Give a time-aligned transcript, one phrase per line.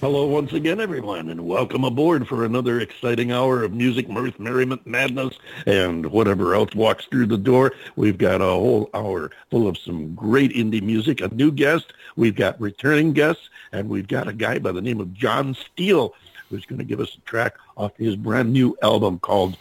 [0.00, 4.86] Hello once again, everyone, and welcome aboard for another exciting hour of music, mirth, merriment,
[4.86, 7.72] madness, and whatever else walks through the door.
[7.96, 12.34] We've got a whole hour full of some great indie music, a new guest, we've
[12.34, 16.14] got returning guests, and we've got a guy by the name of Jon Steele
[16.48, 19.58] who's going to give us a track off his brand new album called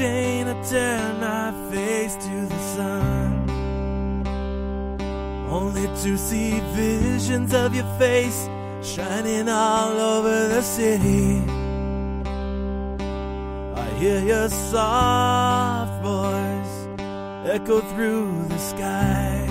[0.00, 0.30] Jane.
[0.70, 3.50] turn my face to the sun,
[5.50, 8.48] only to see visions of your face
[8.82, 11.42] shining all over the city.
[13.74, 16.74] I hear your soft voice
[17.50, 19.46] echo through the sky.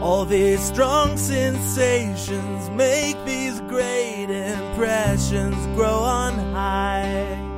[0.00, 7.53] All these strong sensations make these great impressions grow on high.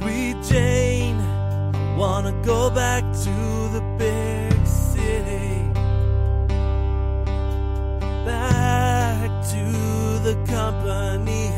[0.00, 3.34] Sweet Jane, I wanna go back to
[3.68, 5.68] the big city.
[8.24, 9.64] Back to
[10.24, 11.49] the company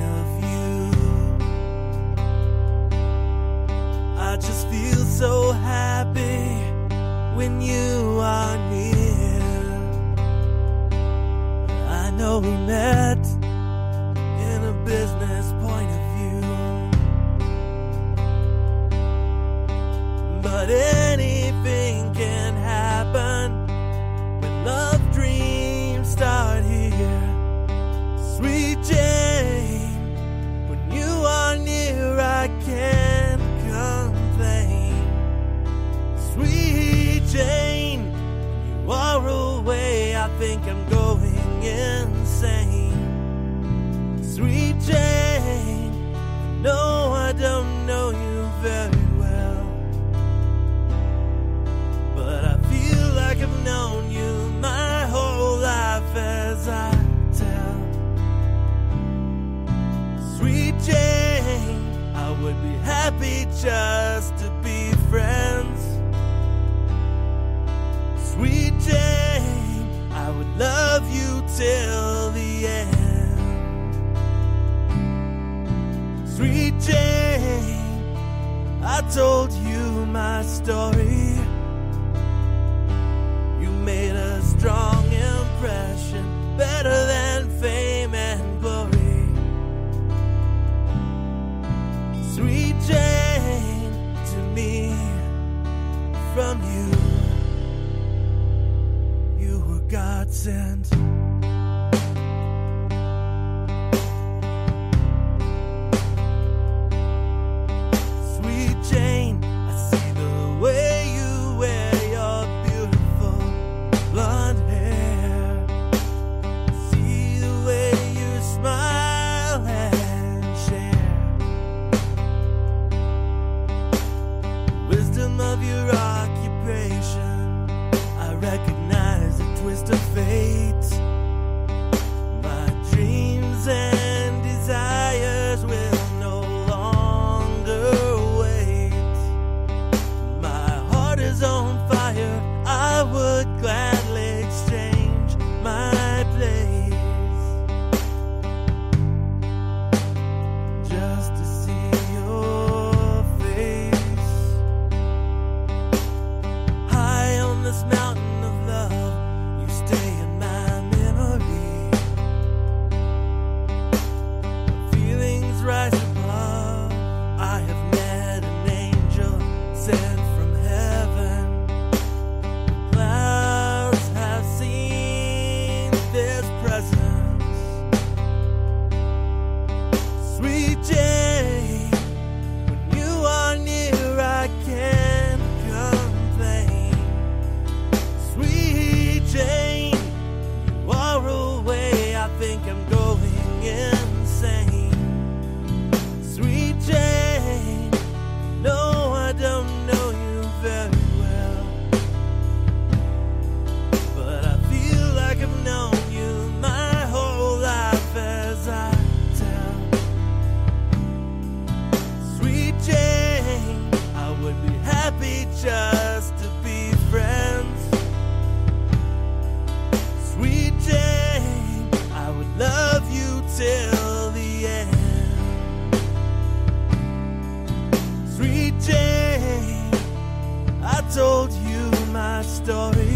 [231.15, 233.12] told you my story.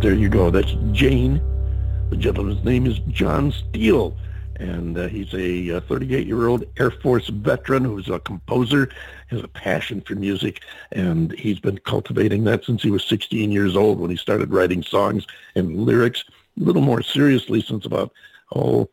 [0.00, 0.48] There you go.
[0.48, 1.42] That's Jane.
[2.08, 4.16] The gentleman's name is Jon Steele,
[4.56, 8.88] and uh, he's a 38-year-old Air Force veteran who's a composer,
[9.26, 10.62] has a passion for music,
[10.92, 14.82] and he's been cultivating that since he was 16 years old when he started writing
[14.82, 16.24] songs and lyrics
[16.58, 18.10] a little more seriously since about,
[18.54, 18.88] oh,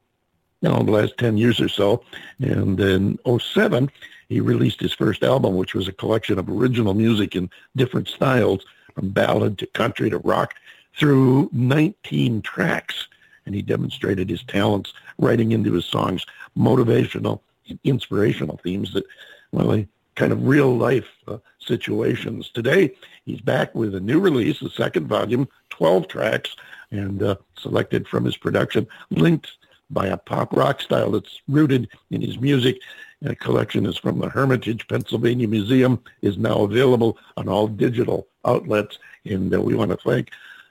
[0.60, 2.04] you know, the last 10 years or so.
[2.40, 3.90] And in 07,
[4.28, 8.66] he released his first album, which was a collection of original music in different styles,
[8.94, 10.56] from ballad to country to rock,
[10.98, 13.08] through 19 tracks.
[13.46, 16.26] And he demonstrated his talents writing into his songs
[16.58, 17.40] motivational,
[17.70, 19.06] and inspirational themes that,
[19.52, 19.84] well,
[20.16, 22.50] kind of real life uh, situations.
[22.50, 22.94] Today,
[23.26, 26.56] he's back with a new release, the second volume, 12 tracks,
[26.92, 29.52] and uh, selected from his production, linked
[29.90, 32.80] by a pop rock style that's rooted in his music.
[33.22, 38.28] And a collection is from the Hermitage, Pennsylvania Museum, is now available on all digital
[38.46, 39.00] outlets.
[39.26, 40.30] And uh, we want to thank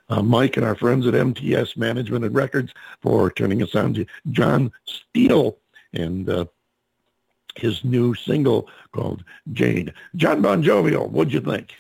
[0.09, 4.07] uh, Mike and our friends at MTS Management and Records for turning us on to
[4.31, 5.57] Jon Steele
[5.93, 6.45] and uh,
[7.57, 9.93] his new single called Jane.
[10.15, 11.75] John Bon Jovial, what'd you think?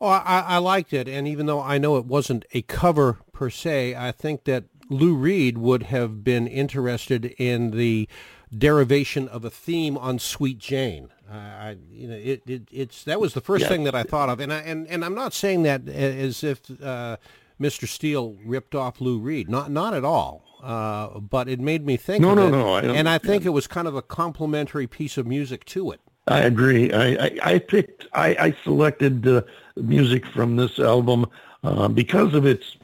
[0.00, 3.50] Oh, I, I liked it, and even though I know it wasn't a cover per
[3.50, 8.08] se, I think that Lou Reed would have been interested in the
[8.56, 11.08] derivation of a theme on Sweet Jane.
[11.30, 13.68] Uh, I, you know, it, it, it's that was the first Yeah.
[13.68, 16.60] thing that I thought of, and I, and and I'm not saying that as if
[16.82, 17.16] uh,
[17.60, 17.86] Mr.
[17.86, 20.44] Steele ripped off Lou Reed, not not at all.
[20.62, 22.22] Uh, but it made me think.
[22.22, 25.18] No, no, it, no, I and I think it was kind of a complimentary piece
[25.18, 26.00] of music to it.
[26.28, 26.92] I agree.
[26.92, 29.42] I, I, I picked, I, I selected uh,
[29.74, 31.26] music from this album
[31.64, 32.76] uh, because of its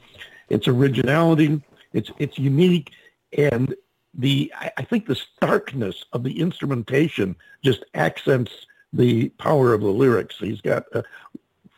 [0.48, 1.62] its originality,
[1.92, 2.90] its its unique,
[3.36, 3.74] and
[4.14, 9.88] the I, I think the starkness of the instrumentation just accents the power of the
[9.88, 10.36] lyrics.
[10.38, 11.02] He's got uh,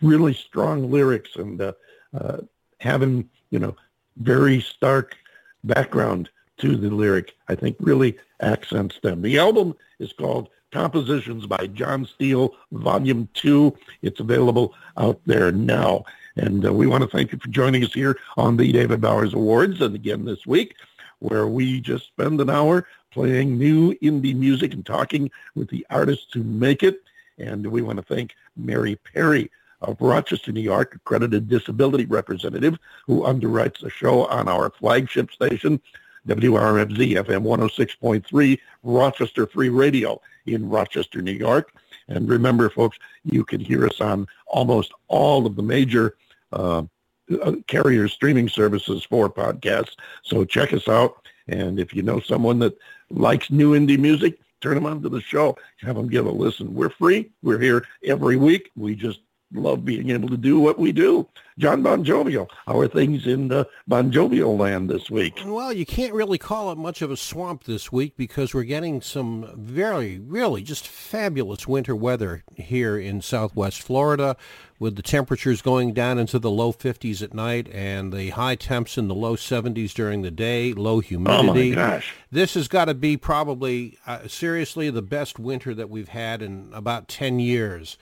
[0.00, 1.72] really strong lyrics and uh,
[2.18, 2.38] uh,
[2.80, 3.76] having you know
[4.16, 5.16] very stark
[5.64, 9.22] background to the lyric, I think really accents them.
[9.22, 13.76] The album is called Compositions by Jon Steele, Volume 2.
[14.02, 16.04] It's available out there now.
[16.36, 19.34] And uh, we want to thank you for joining us here on the David Bowers
[19.34, 20.76] Awards and again this week,
[21.18, 26.32] where we just spend an hour playing new indie music and talking with the artists
[26.32, 27.02] who make it.
[27.38, 29.50] And we want to thank Mary Perry
[29.82, 35.80] of Rochester, New York, accredited disability representative who underwrites the show on our flagship station,
[36.28, 41.72] WRFZ FM 106.3, Rochester Free Radio in Rochester, New York.
[42.08, 46.16] And remember, folks, you can hear us on almost all of the major
[46.52, 46.82] uh,
[47.42, 49.96] uh, carrier streaming services for podcasts.
[50.22, 51.26] So check us out.
[51.48, 52.76] And if you know someone that
[53.10, 55.56] likes new indie music, turn them on to the show.
[55.80, 56.74] Have them give a listen.
[56.74, 57.30] We're free.
[57.42, 58.70] We're here every week.
[58.76, 59.20] We just
[59.52, 61.28] love being able to do what we do.
[61.58, 65.42] John Bon Jovial, how are things in uh, Bon Jovial land this week?
[65.44, 69.02] Well, you can't really call it much of a swamp this week because we're getting
[69.02, 74.38] some very, really just fabulous winter weather here in southwest Florida
[74.78, 78.96] with the temperatures going down into the low 50s at night and the high temps
[78.96, 81.74] in the low 70s during the day, low humidity.
[81.74, 82.14] Oh my gosh.
[82.32, 86.70] This has got to be probably, uh, seriously, the best winter that we've had in
[86.72, 87.98] about 10 years.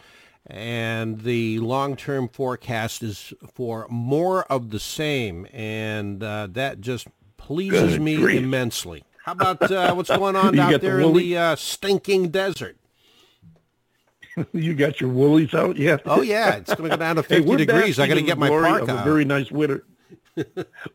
[0.49, 7.93] And the long-term forecast is for more of the same, and uh, that just pleases
[7.93, 8.43] Good me grief.
[8.43, 9.05] immensely.
[9.25, 12.79] How about uh, what's going on out got the there in the uh, stinking desert?
[14.53, 16.01] you got your woolies out yet?
[16.07, 17.99] Oh yeah, it's going to go down to Hey, 50 we're degrees.
[17.99, 18.85] I got to get my glory parka.
[18.95, 19.85] of a very nice winter.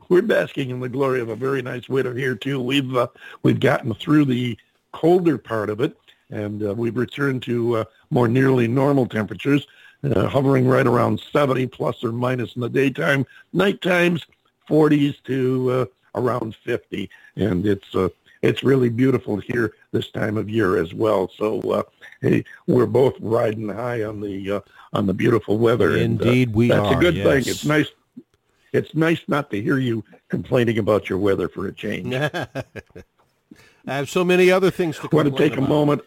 [0.10, 2.60] we're basking in the glory of a very nice winter here too.
[2.62, 3.08] We've uh,
[3.44, 4.58] we've gotten through the
[4.94, 5.96] colder part of it,
[6.30, 7.84] and uh, we've returned to uh,
[8.14, 9.68] more nearly normal temperatures,
[10.04, 13.26] uh, hovering right around 70 plus or minus in the daytime.
[13.52, 14.26] Night times
[14.70, 18.10] 40s to uh, around 50, and it's uh,
[18.42, 21.32] it's really beautiful here this time of year as well.
[21.36, 21.84] So uh,
[22.22, 24.60] hey, we're both riding high on the uh,
[24.94, 25.98] on the beautiful weather.
[25.98, 27.26] and, uh, Indeed we that's are, a good yes.
[27.26, 27.52] thing.
[27.52, 27.88] It's nice.
[28.74, 32.14] It's nice not to hear you complaining about your weather for a change.
[33.86, 36.02] I have so many other things to want to take a moment.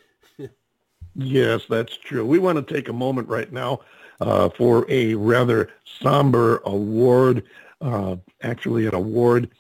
[1.17, 2.25] Yes, that's true.
[2.27, 3.81] We want to take a moment right now
[4.21, 7.45] uh, for a rather somber award.
[7.81, 9.51] uh, actually an award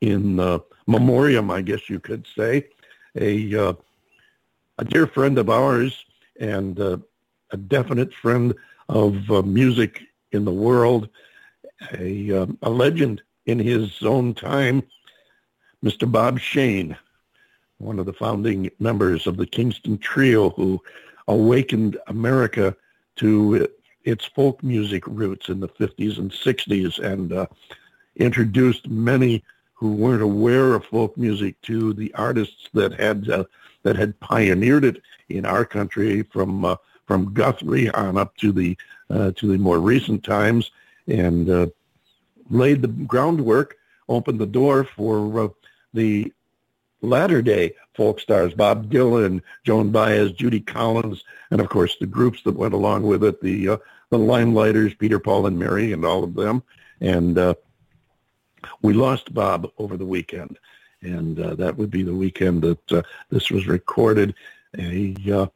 [0.00, 2.68] in uh, memoriam, I guess you could say.
[3.16, 3.72] A, uh,
[4.78, 6.04] a dear friend of ours
[6.40, 6.98] and uh,
[7.52, 8.54] a definite friend
[8.88, 10.00] of uh, music
[10.32, 11.08] in the world,
[11.98, 14.82] a, um, a legend in his own time,
[15.82, 16.06] Mr.
[16.06, 16.96] Bob Shane,
[17.82, 20.80] one of the founding members of the Kingston Trio who
[21.28, 22.76] awakened America
[23.16, 23.68] to
[24.04, 27.46] its folk music roots in the 50s and 60s and uh,
[28.16, 33.44] introduced many who weren't aware of folk music to the artists that had uh,
[33.82, 38.76] that had pioneered it in our country from uh, from Guthrie on up to the
[39.10, 40.70] uh, to the more recent times
[41.08, 41.66] and uh,
[42.48, 43.76] laid the groundwork,
[44.08, 45.48] opened the door for uh,
[45.94, 46.32] the
[47.02, 52.42] latter day folk stars, Bob Dylan, Joan Baez, Judy Collins, and of course the groups
[52.44, 53.76] that went along with it, the uh,
[54.10, 56.62] the Limeliters, Peter, Paul, and Mary, and all of them.
[57.00, 57.54] And uh,
[58.82, 60.58] we lost Bob over the weekend,
[61.00, 64.34] and uh, that would be the weekend that uh, this was recorded.
[64.78, 65.46] A, uh,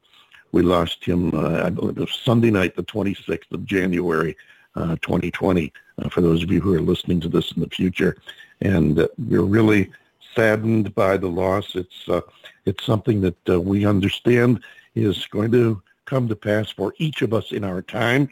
[0.53, 4.37] we lost him, uh, I believe it was Sunday night, the 26th of January,
[4.75, 5.73] 2020,
[6.11, 8.17] for those of you who are listening to this in the future.
[8.61, 9.91] And we're really
[10.37, 11.75] saddened by the loss.
[11.75, 12.21] It's uh,
[12.65, 14.63] it's something that uh, we understand
[14.95, 18.29] is going to come to pass for each of us in our time,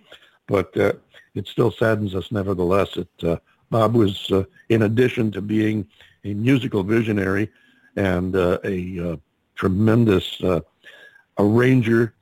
[0.46, 0.92] but uh,
[1.34, 2.96] it still saddens us nevertheless.
[2.96, 3.36] It, uh,
[3.70, 5.86] Bob was, uh, in addition to being
[6.24, 7.50] a musical visionary
[7.96, 9.18] and uh, a
[9.56, 10.40] tremendous
[11.38, 12.14] arranger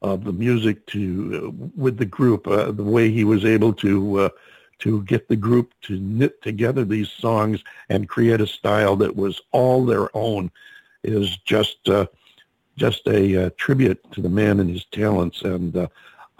[0.00, 4.30] of the music to with the group, the way he was able to
[4.82, 9.40] to get the group to knit together these songs and create a style that was
[9.52, 10.50] all their own
[11.04, 12.06] is just uh,
[12.76, 15.42] just a uh, tribute to the man and his talents.
[15.42, 15.86] And uh,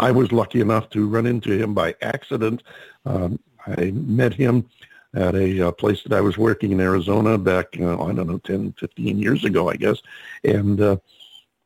[0.00, 2.64] I was lucky enough to run into him by accident.
[3.06, 4.68] Um, I met him
[5.14, 8.38] at a uh, place that I was working in Arizona back, uh, I don't know,
[8.38, 10.02] 10, 15 years ago, I guess.
[10.42, 10.96] And uh,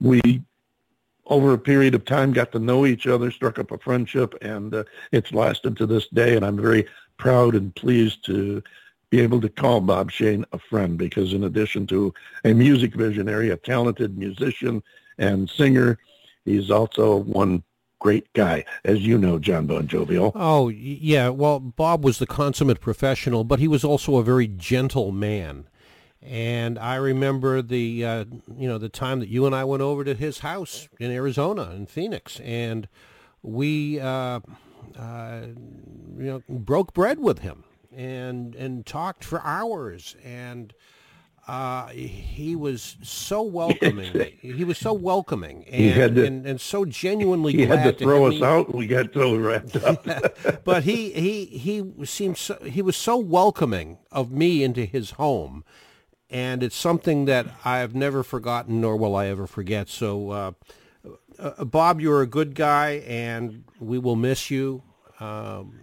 [0.00, 0.42] we
[1.26, 4.74] over a period of time got to know each other, struck up a friendship, and
[4.74, 6.36] uh, it's lasted to this day.
[6.36, 6.86] And I'm very
[7.18, 8.62] proud and pleased to
[9.10, 12.12] be able to call Bob Shane a friend because in addition to
[12.44, 14.82] a music visionary, a talented musician
[15.18, 15.98] and singer,
[16.44, 17.62] he's also one
[18.00, 20.32] great guy, as you know, John Bon Jovial.
[20.34, 21.28] Oh, yeah.
[21.28, 25.68] Well, Bob was the consummate professional, but he was also a very gentle man.
[26.26, 28.24] And I remember the uh,
[28.56, 31.70] you know the time that you and I went over to his house in Arizona
[31.70, 32.88] in Phoenix, and
[33.42, 34.40] we uh,
[34.98, 35.40] uh,
[36.18, 37.62] you know broke bread with him
[37.94, 40.74] and and talked for hours and.
[41.48, 44.12] Uh, he was so welcoming.
[44.40, 48.28] he was so welcoming and, to, and, and, so genuinely he glad had to throw
[48.28, 48.44] to us me.
[48.44, 48.74] out.
[48.74, 50.04] We got so wrapped up.
[50.64, 55.62] but he he he seemed so, he was so welcoming of me into his home
[56.30, 59.88] and it's something that I've never forgotten, nor will I ever forget.
[59.88, 60.52] So, uh,
[61.38, 64.82] uh, Bob, you're a good guy, and we will miss you.
[65.20, 65.80] Um,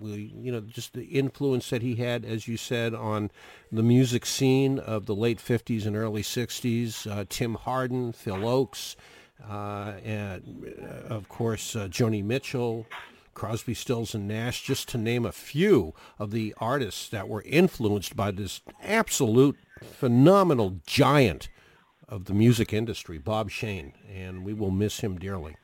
[0.00, 3.30] we, you know, just the influence that he had, as you said, on
[3.72, 7.10] the music scene of the late '50s and early '60s.
[7.10, 8.96] Uh, Tim Hardin, Phil Ochs,
[9.48, 12.86] uh, and uh, of course uh, Joni Mitchell.
[13.34, 18.14] Crosby, Stills, and Nash, just to name a few of the artists that were influenced
[18.16, 21.48] by this absolute phenomenal giant
[22.08, 25.56] of the music industry, Bob Shane, and we will miss him dearly.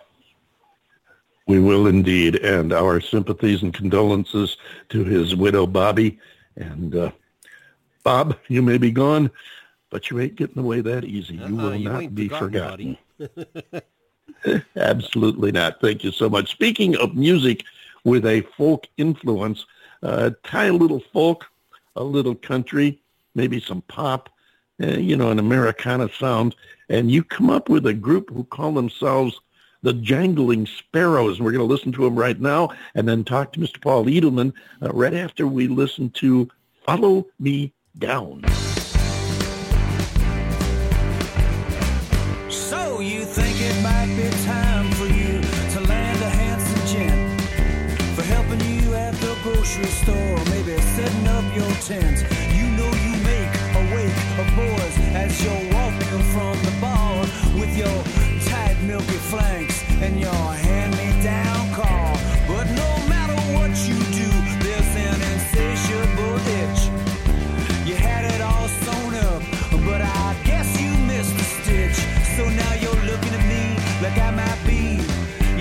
[1.47, 4.57] We will indeed, and our sympathies and condolences
[4.90, 6.19] to his widow, Bobbi.
[6.57, 7.11] And uh,
[8.05, 9.31] Bob, you may be gone,
[9.90, 11.35] but you ain't getting away that easy.
[11.37, 12.97] You uh will you not be forgotten.
[14.76, 15.81] Absolutely not.
[15.81, 16.50] Thank you so much.
[16.50, 17.64] Speaking of music
[18.05, 19.67] with a folk influence,
[20.02, 21.47] uh, tie a little folk,
[21.97, 23.02] a little country,
[23.35, 24.31] maybe some pop,
[24.83, 26.55] uh, you know, an Americana sound,
[26.89, 29.41] and you come up with a group who call themselves
[29.83, 31.37] the Jangling Sparrows.
[31.37, 33.81] And we're going to listen to them right now and then talk to Mr.
[33.81, 36.51] Paul Edelman uh, right after we listen to
[36.85, 38.45] Follow Me Down.
[42.49, 47.41] So you think it might be time for you to land a handsome gent
[48.15, 52.39] for helping you at the grocery store, maybe setting up your tent
[55.14, 57.21] as you're walking from the bar
[57.59, 58.02] with your
[58.49, 62.14] tight milky flanks and your hand-me-down car.
[62.47, 64.31] But no matter what you do,
[64.62, 66.81] there's an insatiable itch.
[67.88, 69.43] You had it all sewn up,
[69.85, 71.99] but I guess you missed the stitch.
[72.37, 75.02] So now you're looking at me like I might be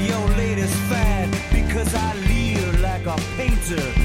[0.06, 3.99] your latest fad because I leer like a painter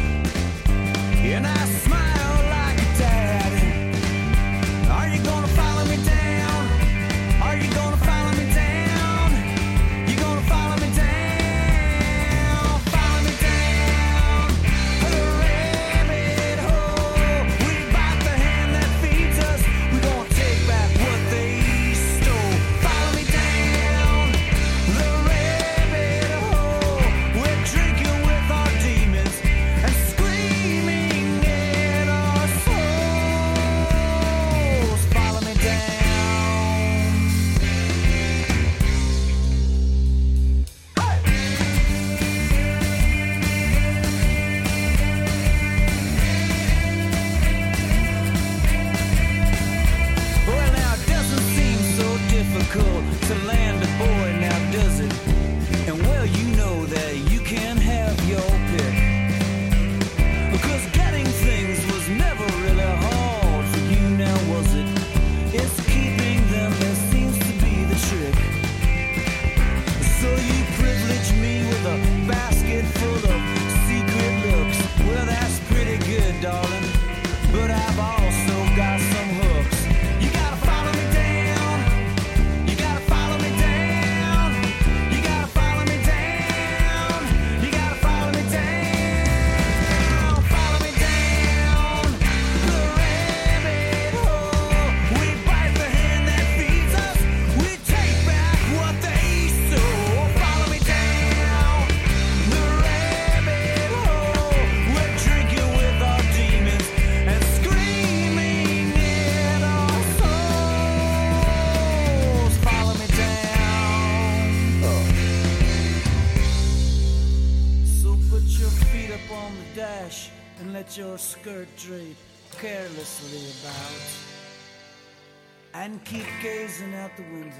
[126.75, 127.51] gazing out the window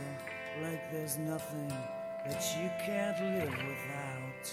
[0.63, 1.69] like there's nothing
[2.27, 4.53] that you can't live without.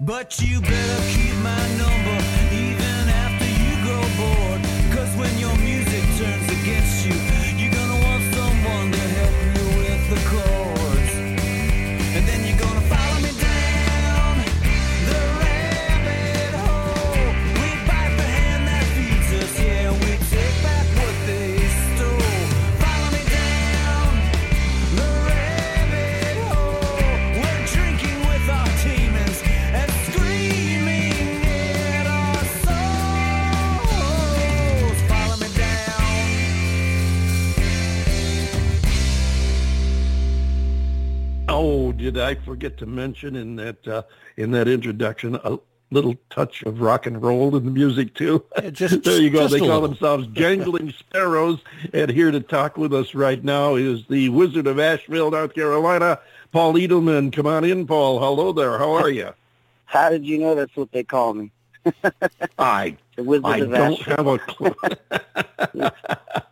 [0.00, 4.55] But you better keep my number even after you grow bored.
[42.16, 44.02] Did I forget to mention in that uh,
[44.38, 45.58] in that introduction a
[45.90, 48.42] little touch of rock and roll in the music too?
[48.62, 49.40] Yeah, just- there you go.
[49.40, 49.88] just They call little.
[49.88, 51.58] themselves Jangling Sparrows,
[51.92, 56.18] and here to talk with us right now is the Wizard of Asheville, North Carolina,
[56.52, 57.32] Paul Edelman.
[57.34, 58.18] Come on in, Paul.
[58.18, 58.78] Hello there.
[58.78, 59.34] How are you?
[59.84, 61.52] How did you know that's what they call me?
[62.58, 64.16] I The Wizard I of don't Asheville.
[64.16, 64.74] have a clue.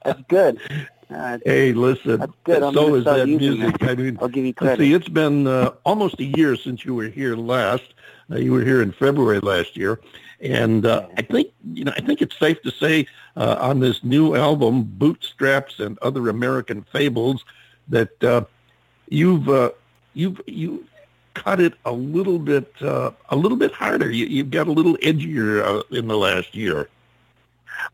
[0.04, 0.60] That's good.
[1.10, 2.20] Uh, hey, listen.
[2.20, 2.62] That's good.
[2.62, 3.78] I'm so is that music.
[3.78, 3.90] that.
[3.90, 4.82] I mean, I'll give you credit.
[4.82, 7.94] see, it's been uh, almost a year since you were here last.
[8.30, 10.00] Uh, you were here in February last year,
[10.40, 11.92] and uh, I think you know.
[11.96, 16.82] I think it's safe to say uh, on this new album, "Bootstraps and Other American
[16.90, 17.44] Fables,"
[17.88, 18.44] that uh,
[19.08, 19.70] you've uh,
[20.14, 20.86] you've you
[21.34, 24.10] cut it a little bit uh, a little bit harder.
[24.10, 26.88] You, you've got a little edgier uh, in the last year.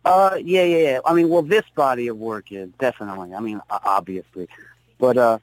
[0.05, 1.01] Uh, yeah, yeah, yeah.
[1.05, 3.35] I mean, well, this body of work is definitely.
[3.35, 4.49] I mean, obviously,
[4.99, 5.39] but uh,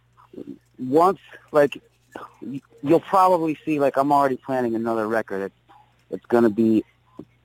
[0.79, 1.19] once
[1.51, 1.81] like
[2.83, 5.41] you'll probably see, like I'm already planning another record.
[5.43, 5.55] It's
[6.09, 6.83] it's to be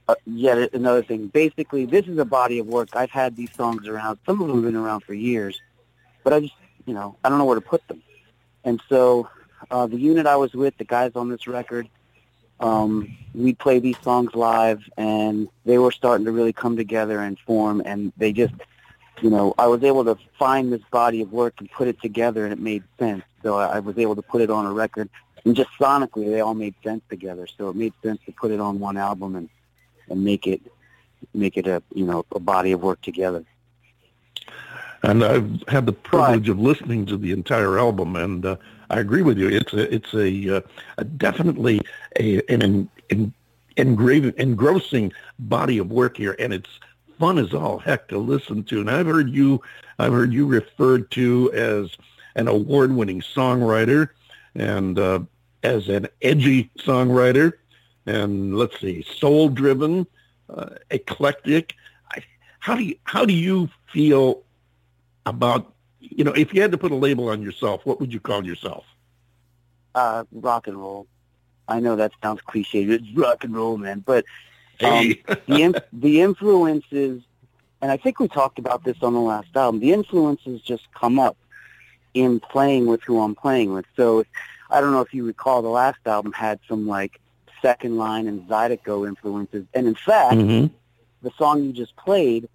[0.09, 1.29] uh, yet another thing.
[1.29, 2.91] Basically, this is a body of work.
[2.93, 4.19] I've had these songs around.
[4.27, 5.61] Some of them have been around for years,
[6.25, 6.55] but I just,
[6.87, 8.03] you know, I don't know where to put them.
[8.65, 9.29] And so,
[9.71, 11.89] uh, the unit I was with, the guys on this record,
[12.61, 17.39] um, we'd play these songs live, and they were starting to really come together and
[17.41, 17.83] form.
[17.85, 18.55] And they just,
[19.21, 22.45] you know, I was able to find this body of work and put it together,
[22.45, 23.25] and it made sense.
[23.43, 25.09] So I I was able to put it on a record,
[25.45, 27.47] and just sonically, they all made sense together.
[27.47, 29.49] So it made sense to put it on one album and
[30.09, 30.61] and make it
[31.35, 33.45] make it a you know a body of work together.
[35.03, 38.57] and I've had the privilege of listening to the entire album, and uh,
[38.93, 39.49] I agree with you.
[39.49, 40.61] It's a, it's a, uh,
[40.99, 41.81] a definitely
[42.21, 43.33] a, an en,
[43.79, 46.69] engrave, engrossing body of work here, and it's
[47.19, 48.81] fun as all heck to listen to.
[48.81, 49.63] And I've heard you,
[49.99, 51.97] I've heard you referred to as
[52.35, 54.11] an award-winning songwriter,
[54.55, 55.21] and uh,
[55.63, 57.55] as an edgy songwriter,
[58.05, 60.07] and let's see, soul-driven,
[60.51, 61.75] uh, eclectic.
[62.11, 62.23] I,
[62.59, 64.43] how do you how do you feel
[65.25, 68.21] about you know if you had to put a label on yourself what would you
[68.21, 68.85] call yourself
[69.95, 71.07] Uh, rock and roll.
[71.69, 72.83] I know that sounds cliche.
[72.85, 74.25] It's rock and roll, man, but
[74.79, 77.23] hey the in, the influences,
[77.81, 79.81] and I think we talked about this on the last album.
[79.81, 81.37] The influences just come up
[82.15, 83.87] in playing with who I'm playing with.
[83.97, 84.25] So
[84.71, 87.21] I don't know if you recall the last album had some like
[87.63, 90.71] second line and Zydeco influences, and in fact, Mhm.
[91.23, 92.49] the song you just played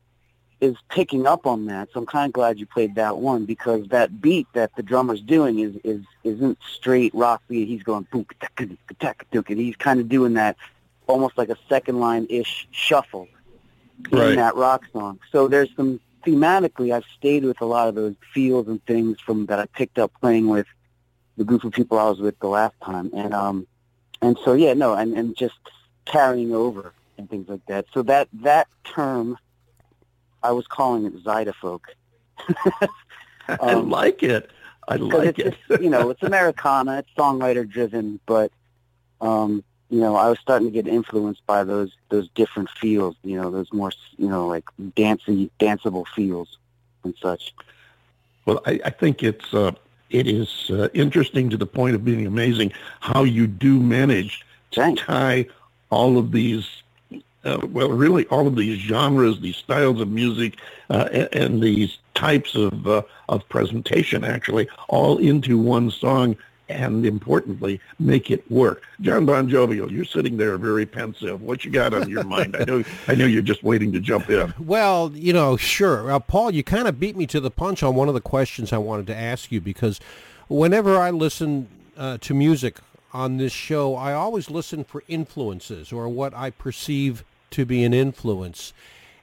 [0.60, 1.90] is picking up on that.
[1.94, 5.22] So I'm kind of glad you played that one because that beat that the drummer's
[5.22, 7.68] doing is is isn't straight rock beat.
[7.68, 8.68] He's going taka
[9.00, 9.54] taka.
[9.54, 10.58] He's kind of doing that
[11.06, 13.28] almost like a second line ish shuffle
[14.12, 14.30] Right.
[14.30, 15.20] in that rock song.
[15.32, 19.48] So there's some thematically I've stayed with a lot of those feels and things from
[19.48, 20.68] that I picked up playing with
[21.36, 23.10] the group of people I was with the last time.
[23.14, 23.68] And um
[24.22, 25.56] and so yeah, no, and, and just
[26.06, 27.86] carrying over and things like that.
[27.94, 29.38] So that that term
[30.44, 31.82] I was calling it Zydefolk.
[33.62, 34.50] i Um, like it
[34.88, 38.52] i like it's it just, you know, it's Americana, it's songwriter driven, but
[39.22, 43.40] um, you know, I was starting to get influenced by those those different feels, you
[43.42, 46.58] know, those more you know, like dancey danceable feels
[47.04, 47.54] and such.
[48.46, 49.72] well i, I think it's uh,
[50.10, 54.82] it is uh, interesting to the point of being amazing how you do manage to
[54.82, 55.02] Thanks.
[55.04, 55.46] tie
[55.90, 56.84] all of these
[57.48, 60.58] uh, well really all of these genres these styles of music
[60.90, 66.36] uh, and, and these types of uh, of presentation actually all into one song
[66.70, 68.84] and importantly make it work.
[69.02, 71.42] John bon jovial you're sitting there very pensive.
[71.42, 72.56] What you got on your mind?
[72.60, 74.54] I know i know you're just waiting to jump in.
[74.60, 76.20] Well, you know, sure.
[76.22, 78.78] Paul, you kind of beat me to the punch on one of the questions I
[78.78, 80.00] wanted to ask you because
[80.48, 82.78] whenever I listen uh, to music
[83.14, 87.94] on this show, I always listen for influences or what I perceive to be an
[87.94, 88.74] influence.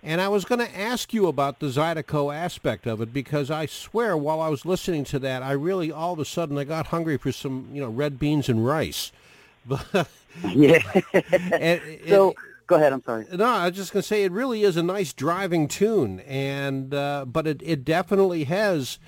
[0.03, 3.65] And I was going to ask you about the Zydeco aspect of it because I
[3.65, 6.89] swear while I was listening to that, I really all of a sudden I got
[6.89, 9.13] hungry for some, you know, red beans and rice.
[9.67, 10.09] But
[10.55, 10.83] yeah.
[11.53, 12.93] and, so it, go ahead.
[12.93, 13.27] I'm sorry.
[13.33, 16.93] No, I was just going to say it really is a nice driving tune, and
[16.93, 18.99] uh, but it it definitely has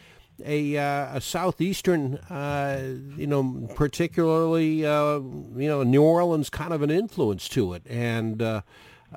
[0.43, 2.81] a uh, a southeastern, uh,
[3.19, 8.63] you know, particularly uh, you know New Orleans kind of an influence to it, and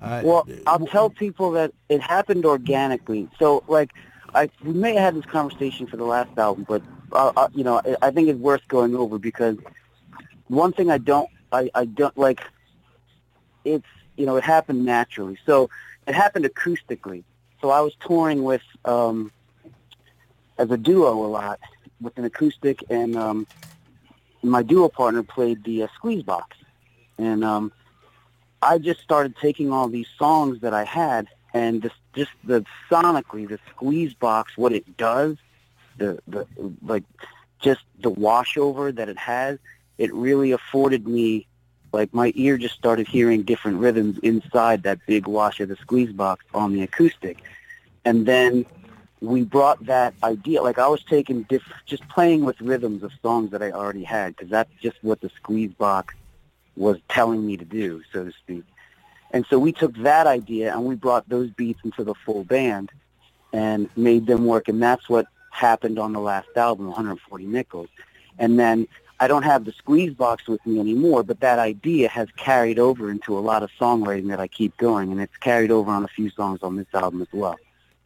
[0.01, 3.29] uh, well, I'll tell people that it happened organically.
[3.37, 3.91] So, like,
[4.33, 6.81] I we may have had this conversation for the last album, but
[7.11, 9.57] uh, uh, you know, I think it's worth going over because
[10.47, 12.41] one thing I don't, I, I don't like.
[13.65, 13.85] It's
[14.15, 15.37] you know, it happened naturally.
[15.45, 15.69] So
[16.07, 17.23] it happened acoustically.
[17.61, 19.31] So I was touring with um,
[20.57, 21.59] as a duo a lot
[22.01, 23.47] with an acoustic, and um,
[24.43, 26.55] my duo partner played the uh, squeeze box,
[27.17, 27.71] and um,
[28.61, 33.47] I just started taking all these songs that I had and just just the sonically
[33.47, 35.37] the squeeze box what it does
[35.97, 36.45] the the
[36.83, 37.03] like
[37.59, 39.57] just the washover that it has
[39.97, 41.47] it really afforded me
[41.91, 46.11] like my ear just started hearing different rhythms inside that big wash of the squeeze
[46.11, 47.41] box on the acoustic.
[48.05, 48.65] And then
[49.21, 53.51] we brought that idea like I was taking diff, just playing with rhythms of songs
[53.51, 56.15] that I already had because that's just what the squeeze box
[56.79, 58.63] was telling me to do, so to speak.
[59.31, 62.91] And so we took that idea and we brought those beats into the full band
[63.53, 64.67] and made them work.
[64.69, 67.89] And that's what happened on the last album, 140 Nickels.
[68.39, 68.87] And then
[69.19, 73.11] I don't have the squeeze box with me anymore, but that idea has carried over
[73.11, 76.07] into a lot of songwriting that I keep going, and it's carried over on a
[76.07, 77.57] few songs on this album as well,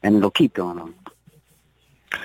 [0.01, 0.95] and it'll keep going on.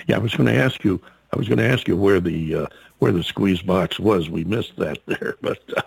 [0.07, 1.03] Yeah, I was going to ask you.
[1.35, 2.67] I was going to ask you where the uh,
[2.99, 4.29] where the squeeze box was.
[4.29, 5.37] We missed that there.
[5.43, 5.83] But uh,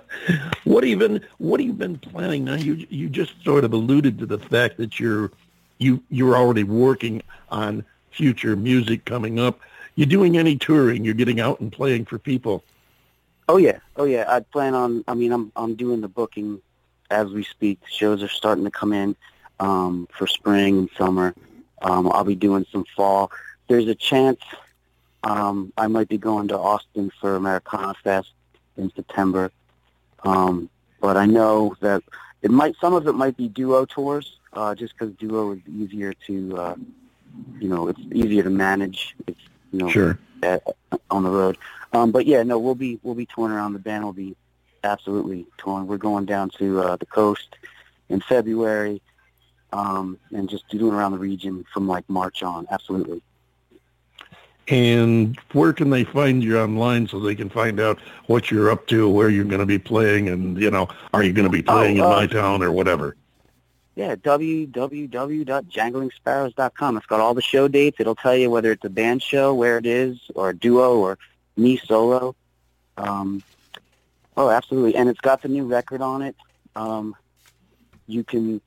[0.64, 2.56] what even what have you been planning now?
[2.56, 5.32] You you just sort of alluded to the fact that you're
[5.78, 9.60] you you're already working on future music coming up.
[9.96, 11.04] You doing any touring?
[11.04, 12.64] You're getting out and playing for people.
[13.50, 14.26] Oh yeah, oh yeah.
[14.28, 15.04] I plan on.
[15.08, 16.62] I mean, I'm I'm doing the booking
[17.10, 17.80] as we speak.
[17.88, 19.16] Shows are starting to come in
[19.60, 21.34] um, for spring and summer.
[21.82, 23.32] Um, I'll be doing some fall.
[23.68, 24.40] There's a chance
[25.24, 28.32] um, I might be going to Austin for Americana Fest
[28.78, 29.52] in September.
[30.24, 32.04] Um, but I know that
[32.42, 36.14] it might some of it might be duo tours, uh, just because duo is easier
[36.28, 36.76] to, uh,
[37.60, 39.16] you know, it's easier to manage.
[39.28, 40.20] It's you know, sure.
[40.44, 40.64] At,
[41.10, 41.58] on the road.
[41.94, 43.74] Um, but yeah, no, we'll be we'll be touring around.
[43.74, 44.36] The band will be
[44.84, 45.88] absolutely touring.
[45.88, 47.56] We're going down to uh, the coast
[48.10, 49.02] in February,
[49.72, 52.68] um, and just doing around the region from like March on.
[52.72, 53.22] Absolutely.
[54.72, 58.88] And where can they find you online so they can find out what you're up
[58.88, 61.62] to, where you're going to be playing, and you know, are you going to be
[61.62, 63.18] playing oh, uh, in my town or whatever?
[63.96, 66.98] Yeah, www.janglingsparrows.com.
[66.98, 68.00] It's got all the show dates.
[68.00, 71.18] It'll tell you whether it's a band show, where it is, or a duo, or
[71.58, 72.34] me solo.
[72.96, 73.44] Um,
[74.38, 74.96] oh, absolutely.
[74.96, 76.38] And it's got the new record on it.
[76.78, 77.14] Um,
[78.08, 78.62] you can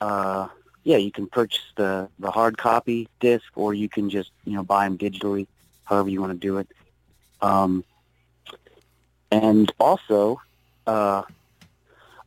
[0.00, 0.46] uh,
[0.84, 4.62] yeah, you can purchase the the hard copy disc, or you can just you know
[4.62, 5.46] buy them digitally,
[5.84, 6.68] however you want to do it.
[7.40, 7.84] Um,
[9.30, 10.40] and also,
[10.86, 11.22] uh,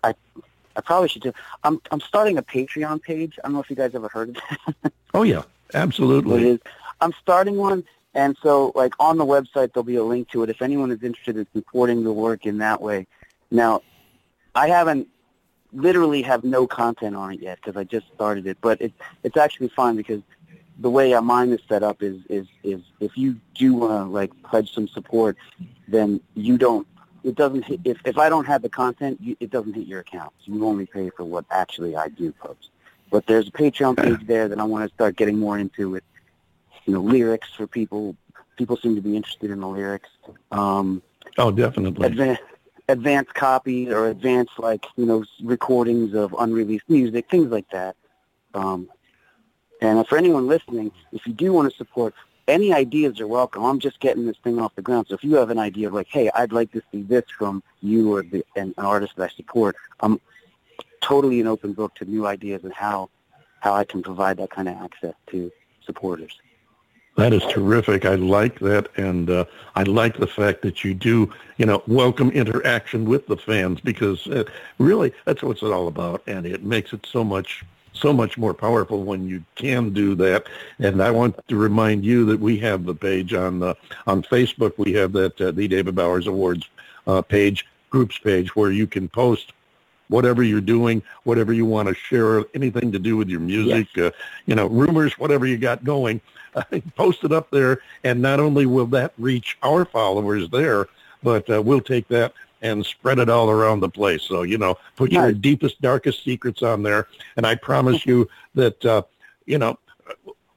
[0.04, 0.14] I
[0.76, 1.34] I probably should do.
[1.64, 3.40] I'm I'm starting a Patreon page.
[3.40, 4.94] I don't know if you guys ever heard of that.
[5.14, 6.42] oh yeah, absolutely.
[6.42, 6.60] It is.
[7.00, 7.84] I'm starting one,
[8.14, 11.02] and so like on the website there'll be a link to it if anyone is
[11.04, 13.08] interested in supporting the work in that way.
[13.50, 13.82] Now,
[14.56, 15.08] I haven't
[15.74, 18.58] literally have no content on it yet because I just started it.
[18.62, 20.22] But it, it's actually fine because
[20.80, 24.32] the way mine is set up is is is if you do want to like
[24.44, 25.38] pledge some support,
[25.88, 26.88] then you don't.
[27.24, 30.00] It doesn't hit, if if I don't have the content, you, it doesn't hit your
[30.00, 30.34] account.
[30.44, 32.72] So you only pay for what actually I do post.
[33.12, 36.04] But there's a Patreon page there that I want to start getting more into with,
[36.86, 38.16] you know, lyrics for people.
[38.58, 40.10] People seem to be interested in the lyrics.
[40.52, 41.02] Um,
[41.38, 42.08] oh, definitely.
[42.08, 42.42] Advanced,
[42.92, 47.96] advanced copies or advanced like you know recordings of unreleased music, things like that.
[48.54, 48.90] Um,
[49.82, 52.14] and for anyone listening, if you do want to support,
[52.48, 53.64] any ideas are welcome.
[53.64, 55.08] I'm just getting this thing off the ground.
[55.08, 57.64] So if you have an idea of like, hey, I'd like to see this from
[57.82, 60.20] you or the, an, an artist that I support, I'm
[61.02, 63.10] totally an open book to new ideas and how
[63.60, 65.52] how I can provide that kind of access to
[65.86, 66.40] supporters.
[67.18, 68.06] That is terrific.
[68.06, 69.46] I like that, and uh,
[69.76, 74.26] I like the fact that you do, you know, welcome interaction with the fans because
[74.28, 74.46] uh,
[74.78, 78.54] really that's what it's all about, and it makes it so much so much more
[78.54, 80.48] powerful when you can do that.
[80.80, 83.74] And I want to remind you that we have the page on uh,
[84.08, 84.78] on Facebook.
[84.78, 86.70] We have that uh, the David Bowers Awards
[87.08, 89.52] uh, page, groups page, where you can post
[90.12, 94.08] whatever you're doing, whatever you want to share, anything to do with your music, yes.
[94.08, 94.12] uh,
[94.46, 96.20] you know, rumors, whatever you got going,
[96.54, 96.64] uh,
[96.96, 97.80] post it up there.
[98.04, 100.88] And not only will that reach our followers there,
[101.24, 104.22] but uh, we'll take that and spread it all around the place.
[104.24, 107.08] So, you know, put your deepest, darkest secrets on there.
[107.38, 109.04] And I promise you that, uh,
[109.46, 109.80] you know,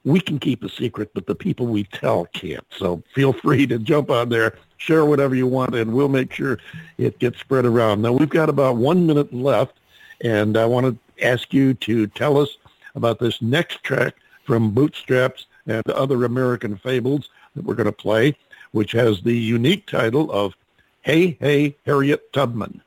[0.05, 2.63] we can keep a secret, but the people we tell can't.
[2.77, 6.59] So feel free to jump on there, share whatever you want, and we'll make sure
[6.99, 8.03] it gets spread around.
[8.03, 9.79] Now, we've got about one minute left,
[10.21, 12.57] and I want to ask you to tell us
[12.93, 17.91] about this next track from Bootstraps and the other American fables that we're going to
[17.91, 18.37] play,
[18.71, 20.53] which has the unique title of
[21.01, 22.81] Hey, Hey, Harriet Tubman.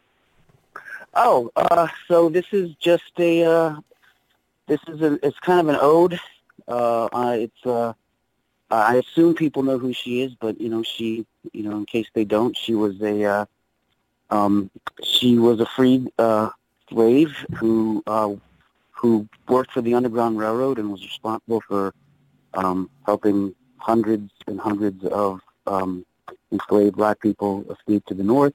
[1.15, 3.77] Oh, uh, so this is just a, uh,
[4.69, 6.21] this is a, it's kind of an ode
[6.69, 7.93] uh, it's uh,
[8.71, 12.07] I assume people know who she is, but you know she, you know, in case
[12.15, 13.45] they don't, she was a uh,
[14.31, 14.71] um,
[15.03, 16.51] she was a freed uh,
[16.89, 18.35] slave who uh,
[18.91, 21.95] who worked for the Underground Railroad and was responsible for
[22.55, 26.05] um, helping hundreds and hundreds of um,
[26.53, 28.55] enslaved black people escape to the north,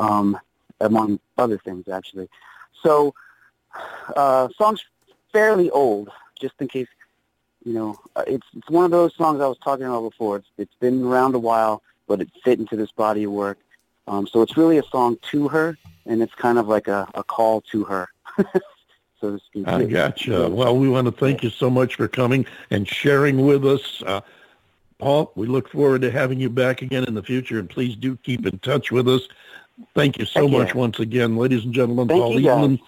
[0.00, 0.38] um,
[0.80, 2.28] among other things, actually.
[2.82, 3.14] So,
[4.16, 4.82] uh, song's
[5.32, 6.88] fairly old, just in case
[7.66, 10.36] you know, uh, it's it's one of those songs I was talking about before.
[10.36, 13.58] It's it's been around a while, but it fit into this body of work.
[14.06, 15.76] Um, so it's really a song to her,
[16.06, 18.08] and it's kind of like a, a call to her.
[19.20, 19.66] so to speak.
[19.66, 20.48] I gotcha.
[20.48, 24.00] Well, we want to thank you so much for coming and sharing with us.
[24.06, 24.20] Uh,
[25.00, 28.16] Paul, we look forward to having you back again in the future, and please do
[28.18, 29.22] keep in touch with us.
[29.92, 30.80] Thank you so thank much you.
[30.80, 32.06] once again, ladies and gentlemen.
[32.06, 32.78] Thank Paul Eaton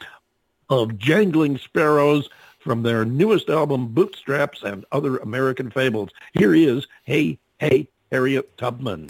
[0.70, 2.28] of Jangling Sparrows
[2.68, 6.11] from their newest album, Bootstraps and Other American Fables.
[6.35, 9.09] Here is Hey, Hey, Harriet Tubman.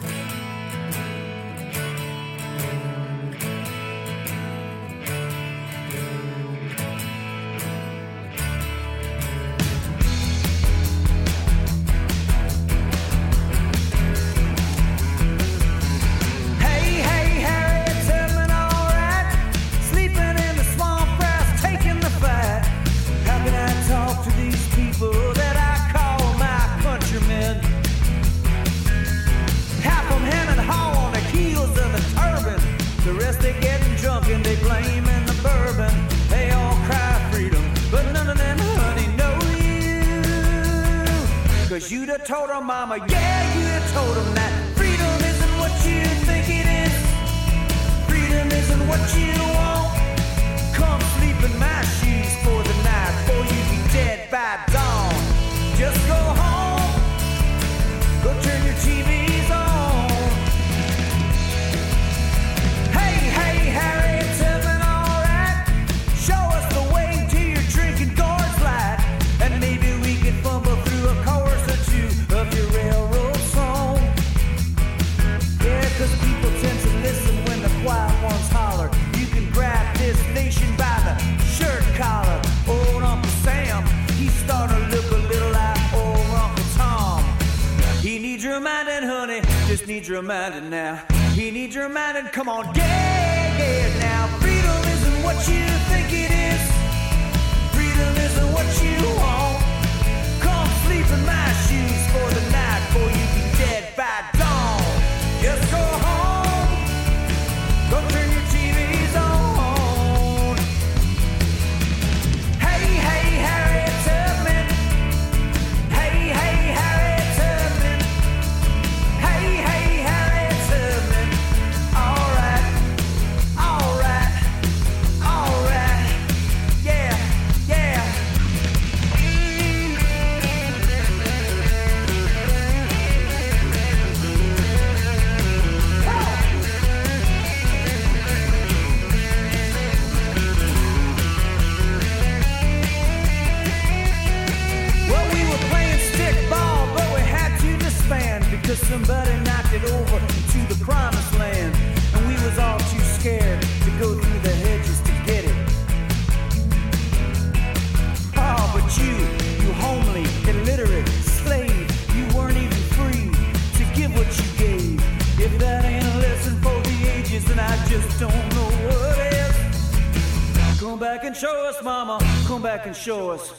[172.98, 173.52] Show us.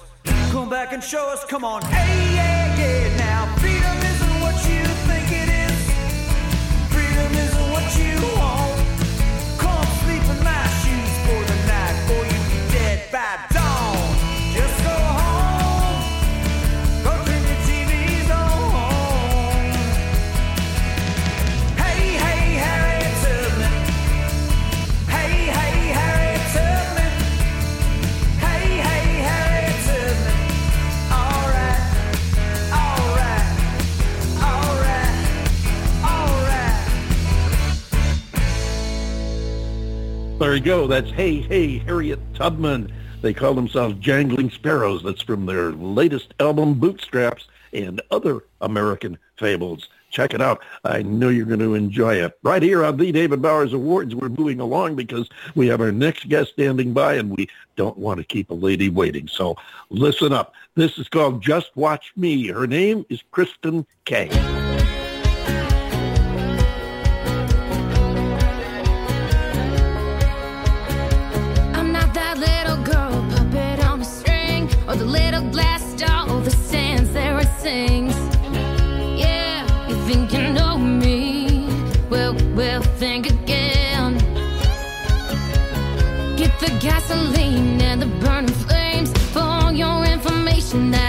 [0.51, 1.45] Come back and show us.
[1.45, 1.81] Come on.
[1.83, 2.08] Hey,
[40.39, 40.87] there you go.
[40.87, 42.93] That's Hey Hey Harriet Tubman.
[43.21, 45.03] They call themselves Jangling Sparrows.
[45.03, 49.89] That's from their latest album, Bootstraps and Other American Fables.
[50.11, 50.63] Check it out.
[50.85, 52.39] I know you're going to enjoy it.
[52.41, 56.29] Right here on the David Bowers Awards, we're moving along because we have our next
[56.29, 59.27] guest standing by and we don't want to keep a lady waiting.
[59.27, 59.55] So
[59.89, 60.53] listen up.
[60.75, 62.47] This is called Just Watch Me.
[62.47, 64.68] Her name is Kristen Kae.
[86.79, 90.91] Gasoline and the burning flames for your information.
[90.91, 91.08] That's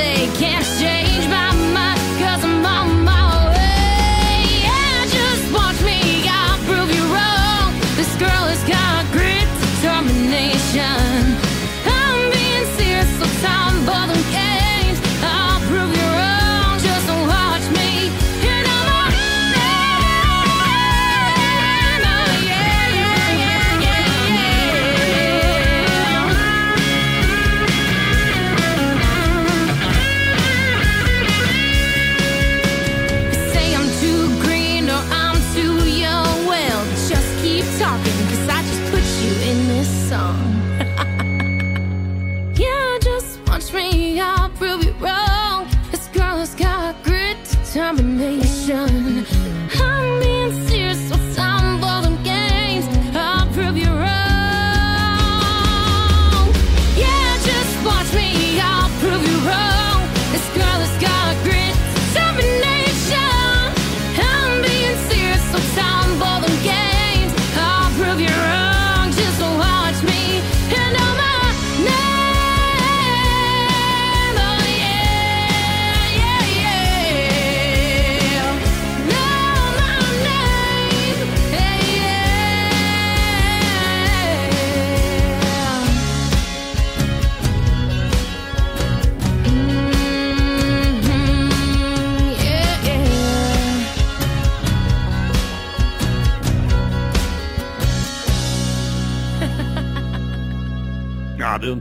[0.00, 0.26] say.
[0.38, 0.99] Can't change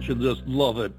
[0.10, 0.91] you just love it?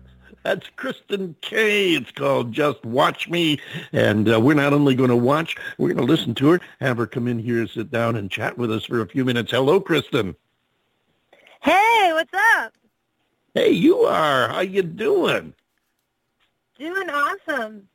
[0.45, 2.01] That's Kristen Kae.
[2.01, 3.61] It's called Just Watch Me.
[3.93, 6.97] And uh, we're not only going to watch, we're going to listen to her, have
[6.97, 9.51] her come in here, sit down, and chat with us for a few minutes.
[9.51, 10.35] Hello, Kristen.
[11.61, 12.73] Hey, what's up?
[13.53, 14.49] Hey, you are.
[14.49, 15.53] How you doing?
[16.79, 17.89] Doing awesome.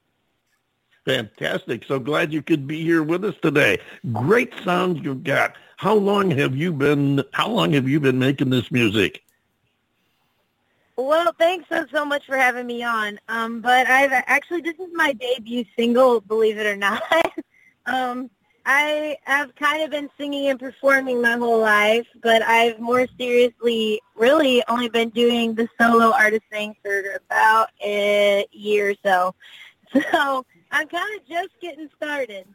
[1.05, 1.85] Fantastic.
[1.85, 3.79] So glad you could be here with us today.
[4.11, 5.55] Great sounds you've got.
[5.77, 9.24] How long have you been, how long have you been making this music?
[10.97, 13.19] Well, thanks so, so much for having me on.
[13.27, 17.03] Um, but I've actually, this is my debut single, believe it or not.
[17.85, 18.29] um,
[18.65, 24.01] I have kind of been singing and performing my whole life, but I've more seriously
[24.15, 29.35] really only been doing the solo artist thing for about a year or so.
[30.11, 32.45] So I'm kind of just getting started.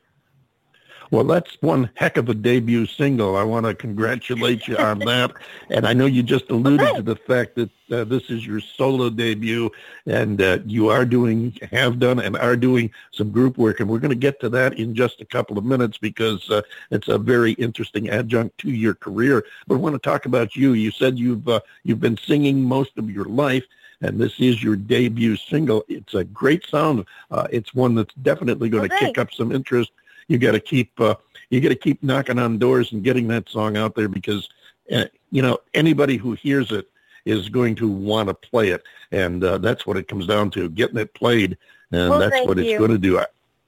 [1.10, 3.36] Well, that's one heck of a debut single.
[3.36, 5.32] I want to congratulate you on that.
[5.68, 6.96] And I know you just alluded Okay.
[6.98, 9.70] to the fact that uh, this is your solo debut,
[10.06, 13.80] and uh, you are doing, have done, and are doing some group work.
[13.80, 16.62] And we're going to get to that in just a couple of minutes because uh,
[16.92, 19.44] it's a very interesting adjunct to your career.
[19.66, 20.74] But I want to talk about you.
[20.74, 23.64] You said you've uh, you've been singing most of your life.
[24.02, 25.84] And this is your debut single.
[25.86, 27.04] It's a great sound.
[27.30, 29.90] Uh, it's one that's definitely going Well, to kick up some interest
[30.30, 31.16] you got to keep uh,
[31.50, 34.48] you got to keep knocking on doors and getting that song out there because
[34.92, 36.88] uh, you know anybody who hears it
[37.24, 40.68] is going to want to play it, and uh, that's what it comes down to:
[40.70, 41.58] getting it played,
[41.90, 42.78] and Well, that's what it's you.
[42.78, 43.18] going to do.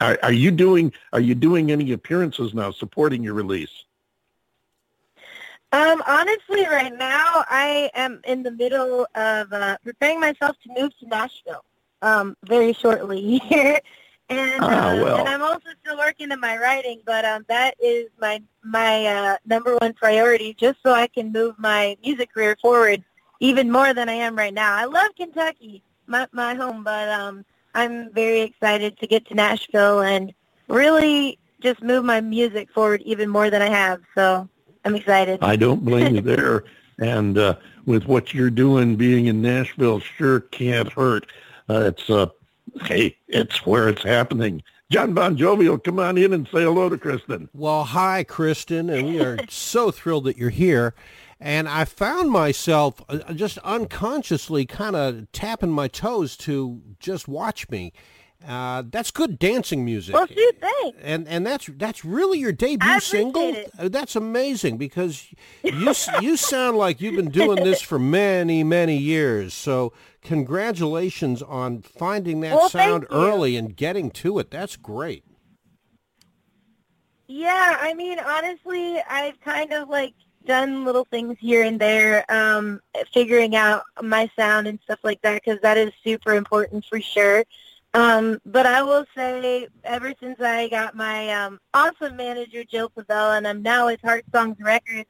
[0.01, 0.93] Are, are you doing?
[1.13, 3.85] Are you doing any appearances now, supporting your release?
[5.73, 10.93] Um, honestly, right now I am in the middle of uh, preparing myself to move
[11.01, 11.65] to Nashville
[12.03, 13.81] um, very shortly here,
[14.39, 15.17] and, Ah, uh, well.
[15.19, 19.37] and I'm also still working on my writing, but um, that is my my uh,
[19.47, 23.03] number one priority, just so I can move my music career forward
[23.41, 24.75] even more than I am right now.
[24.75, 30.01] I love Kentucky, my my home, but um, I'm very excited to get to Nashville
[30.01, 30.33] and
[30.69, 34.01] really just move my music forward even more than I have.
[34.15, 34.49] So
[34.85, 35.39] I'm excited.
[35.43, 36.65] I don't blame you there.
[36.99, 41.27] And uh, with what you're doing, being in Nashville sure can't hurt.
[41.69, 42.27] Uh, it's uh,
[42.85, 44.63] hey, it's where it's happening.
[44.91, 47.49] John Bon Jovial, come on in and say hello to Kristen.
[47.55, 50.95] Well, hi, Kristen, and we are so thrilled that you're here.
[51.41, 57.69] And I found myself uh, just unconsciously kind of tapping my toes to just watch
[57.69, 57.93] me.
[58.47, 60.15] Uh, that's good dancing music.
[60.15, 60.99] Well, shoot, thanks.
[61.03, 63.55] and and that's that's really your debut single.
[63.55, 63.71] it.
[63.79, 65.29] Uh, That's amazing because
[65.63, 69.55] you you sound like you've been doing this for many many years.
[69.55, 74.51] So congratulations on finding that Well, sound early and getting to it.
[74.51, 75.25] That's great.
[77.29, 80.15] Yeah, I mean, honestly, I've kind of like
[80.45, 82.81] done little things here and there, um,
[83.13, 87.45] figuring out my sound and stuff like that because that is super important for sure.
[87.95, 93.33] Um, but I will say, ever since I got my um, awesome manager, Jill Pavel,
[93.33, 95.09] and I'm now with Heart Songs Records,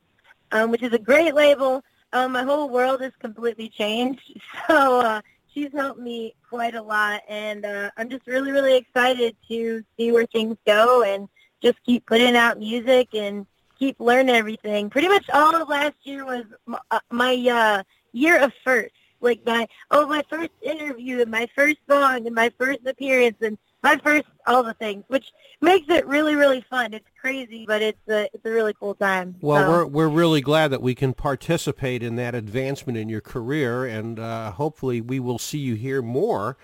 [0.51, 4.21] um, which is a great label, um, my whole world has completely changed.
[4.69, 5.21] So uh,
[5.53, 10.13] she's helped me quite a lot, and uh, I'm just really, really excited to see
[10.13, 11.29] where things go and
[11.63, 13.47] just keep putting out music and
[13.79, 14.89] keep learning everything.
[14.91, 18.95] Pretty much all of last year was m- uh, my uh, year of first.
[19.23, 23.57] Like my oh my first interview and my first song and my first appearance and
[23.83, 25.27] my first all the things, which
[25.61, 26.93] makes it really really fun.
[26.93, 29.37] It's crazy, but it's a it's a really cool time.
[29.41, 33.21] Well, So- we're we're really glad that we can participate in that advancement in your
[33.21, 36.57] career, and uh, hopefully we will see you here more.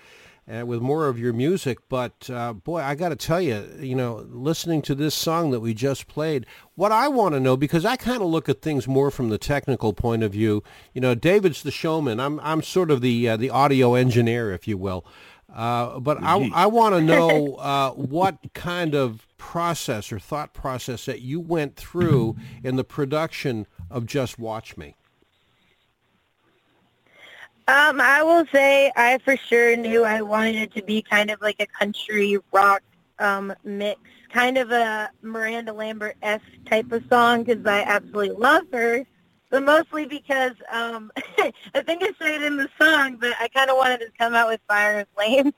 [0.49, 3.93] Uh, with more of your music, but uh, boy, I got to tell you, you
[3.93, 7.85] know, listening to this song that we just played, what I want to know because
[7.85, 10.63] I kind of look at things more from the technical point of view.
[10.91, 12.19] You know, David's the showman.
[12.19, 15.05] I'm I'm sort of the uh, the audio engineer, if you will.
[15.53, 21.05] Uh, but I, I want to know uh, what kind of process or thought process
[21.05, 24.95] that you went through in the production of Just Watch Me.
[27.69, 31.39] Um, I will say I for sure knew I wanted it to be kind of
[31.39, 32.81] like a country rock
[33.19, 34.01] um, mix,
[34.33, 39.05] kind of a Miranda Lambert-esque type of song because I absolutely love her,
[39.51, 43.69] but mostly because um, I think I say it in the song, but I kind
[43.69, 45.53] of wanted to come out with fire and flames.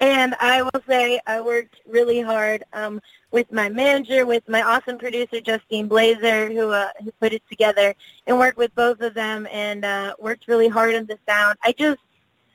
[0.00, 4.98] And I will say I worked really hard um, with my manager, with my awesome
[4.98, 7.94] producer Justine Blazer, who uh, who put it together,
[8.26, 11.56] and worked with both of them, and uh, worked really hard on the sound.
[11.62, 12.00] I just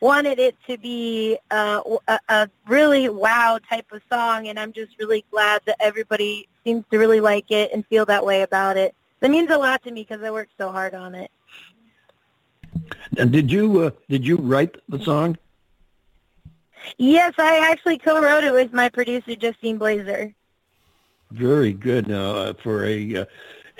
[0.01, 4.97] wanted it to be uh, a, a really wow type of song, and I'm just
[4.99, 8.95] really glad that everybody seems to really like it and feel that way about it.
[9.21, 11.31] That means a lot to me because I worked so hard on it.
[13.17, 15.37] And did you uh, did you write the song?
[16.97, 20.33] Yes, I actually co-wrote it with my producer Justine Blazer.
[21.31, 22.07] Very good.
[22.07, 23.25] Now, uh, for a, uh,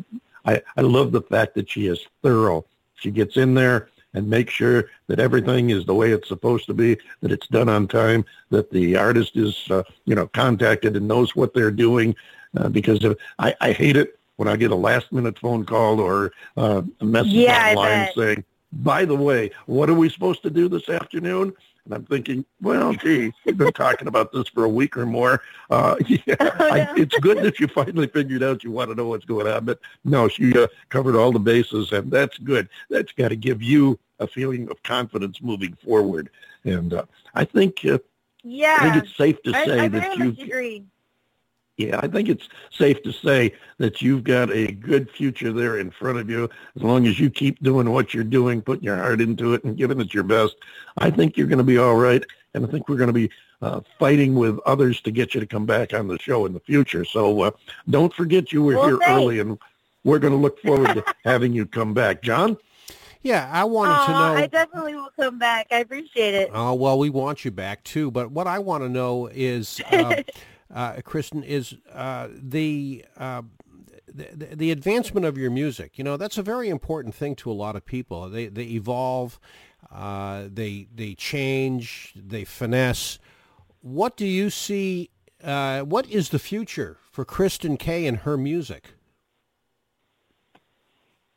[0.46, 2.66] I, I love the fact that she is thorough.
[2.96, 6.74] She gets in there and makes sure that everything is the way it's supposed to
[6.74, 11.08] be, that it's done on time, that the artist is, uh, you know, contacted and
[11.08, 12.16] knows what they're doing.
[12.58, 16.00] Uh, because of, I, I hate it when I get a last minute phone call
[16.00, 20.52] or uh, a message Yeah, online saying, by the way, what are we supposed to
[20.52, 21.54] do this afternoon?
[21.86, 25.42] And I'm thinking, well, gee, we've been talking about this for a week or more.
[25.70, 27.02] Uh, yeah, I, no.
[27.02, 29.66] it's good that you finally figured out you want to know what's going on.
[29.66, 32.70] But no, she uh, covered all the bases, and that's good.
[32.90, 36.30] That's got to give you a feeling of confidence moving forward.
[36.64, 38.00] And uh, I think uh,
[38.46, 40.86] I think it's safe to say I that you agree.
[41.88, 45.92] Yeah, I think it's safe to say that you've got a good future there in
[45.92, 46.50] front of you.
[46.76, 49.78] As long as you keep doing what you're doing, putting your heart into it and
[49.78, 50.56] giving it your best,
[50.98, 52.24] I think you're going to be all right.
[52.54, 53.30] And I think we're going to be
[53.62, 56.60] uh, fighting with others to get you to come back on the show in the
[56.60, 57.04] future.
[57.06, 57.52] So uh,
[57.90, 59.12] don't forget you were Well, here thanks.
[59.12, 59.58] early, and
[60.04, 62.22] we're going to look forward to having you come back.
[62.22, 62.58] John?
[63.24, 64.36] Yeah, I wanted to know.
[64.36, 65.68] I definitely will come back.
[65.72, 66.50] I appreciate it.
[66.54, 68.12] Oh well, we want you back too.
[68.12, 70.16] But what I want to know is, uh,
[71.04, 73.44] Kristen, is uh, the, uh,
[74.08, 75.98] the the advancement of your music.
[75.98, 78.30] You know, that's a very important thing to a lot of people.
[78.30, 79.40] They they evolve,
[79.92, 83.20] uh, they they change, they finesse.
[83.82, 85.10] What do you see?
[85.44, 88.94] Uh, what is the future for Kristen Kae and her music?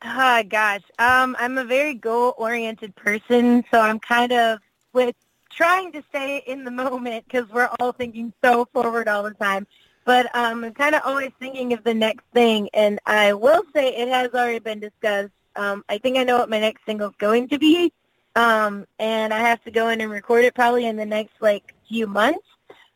[0.04, 4.60] Oh gosh, um, I'm a very goal-oriented person, so I'm kind of
[4.92, 5.16] with
[5.56, 9.66] trying to stay in the moment because we're all thinking so forward all the time.
[10.04, 13.96] But um, I'm kind of always thinking of the next thing, and I will say
[13.96, 15.32] it has already been discussed.
[15.56, 17.92] Um, I think I know what my next single is going to be,
[18.36, 21.74] um, and I have to go in and record it probably in the next like
[21.88, 22.46] few months.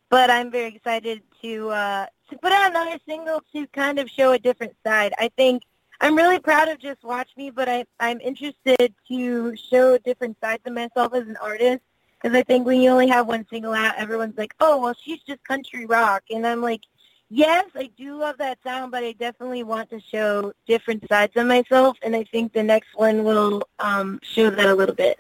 [0.09, 4.33] But I'm very excited to uh, to put out another single to kind of show
[4.33, 5.13] a different side.
[5.19, 5.65] I think
[6.01, 10.63] I'm really proud of Just Watch Me, but I, I'm interested to show different sides
[10.65, 11.83] of myself as an artist
[12.21, 15.21] because I think when you only have one single out, everyone's like, oh, well, she's
[15.21, 16.23] just country rock.
[16.31, 16.83] And I'm like,
[17.31, 21.47] yes, I do love that sound, but I definitely want to show different sides of
[21.47, 25.19] myself, and I think the next one will um, show that a little bit.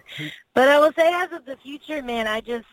[0.54, 2.66] But I will say as of the future, man, I just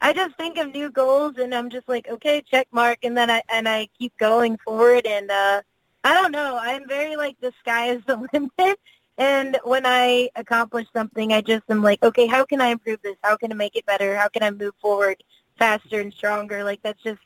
[0.00, 3.30] I just think of new goals, and I'm just like, okay, check mark, and then
[3.30, 5.62] I and I keep going forward, and uh,
[6.04, 6.58] I don't know.
[6.60, 8.78] I'm very like the sky is the limit.
[9.18, 13.16] And when I accomplish something, I just am like, okay, how can I improve this?
[13.22, 14.16] How can I make it better?
[14.16, 15.22] How can I move forward
[15.58, 16.62] faster and stronger?
[16.62, 17.18] Like that's just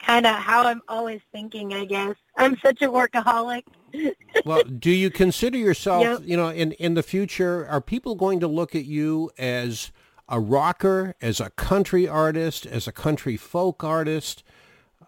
[0.00, 2.14] kind of how I'm always thinking, I guess.
[2.36, 3.64] I'm such a workaholic.
[4.44, 6.20] well, do you consider yourself, Yep.
[6.24, 9.90] you know, in in the future, are people going to look at you as
[10.28, 14.44] a rocker, as a country artist, as a country folk artist?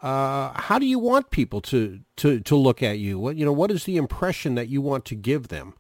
[0.03, 3.21] Uh, how do you want people to, to, to look at you?
[3.21, 5.75] What you know, what is the impression that you want to give them?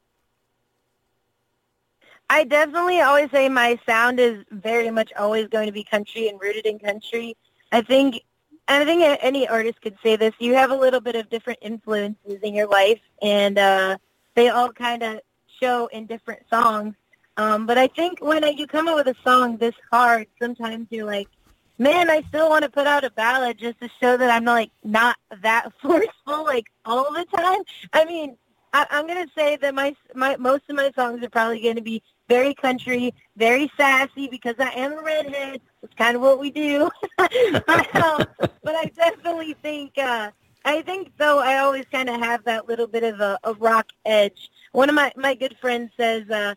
[2.32, 6.40] I definitely always say my sound is very much always going to be country and
[6.40, 7.36] rooted in country.
[7.72, 8.22] I think,
[8.68, 10.32] and I think any artist could say this.
[10.38, 13.98] You have a little bit of different influences in your life, and uh,
[14.34, 15.20] they all kind of
[15.60, 16.94] show in different songs.
[17.36, 21.04] Um, but I think when you come up with a song this hard, sometimes you're
[21.04, 21.28] like,
[21.76, 24.70] man, I still want to put out a ballad just to show that I'm like
[24.82, 27.60] not that forceful like all the time.
[27.92, 28.38] I mean,
[28.72, 32.02] I, I'm gonna say that my my most of my songs are probably to be
[32.32, 35.60] very country, very sassy because I am a redhead.
[35.82, 36.88] It's kind of what we do.
[37.18, 38.24] but, um,
[38.62, 40.30] but I definitely think uh,
[40.64, 43.88] I think though I always kind of have that little bit of a, a rock
[44.06, 44.50] edge.
[44.72, 46.28] One of my my good friends says.
[46.30, 46.54] Uh,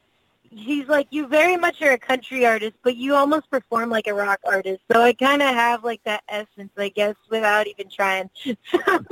[0.52, 4.14] He's like, you very much are a country artist, but you almost perform like a
[4.14, 4.80] rock artist.
[4.90, 8.30] So I kind of have like that essence, I guess, without even trying.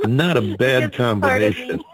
[0.06, 1.76] Not a bad It's part of me.
[1.76, 1.84] combination.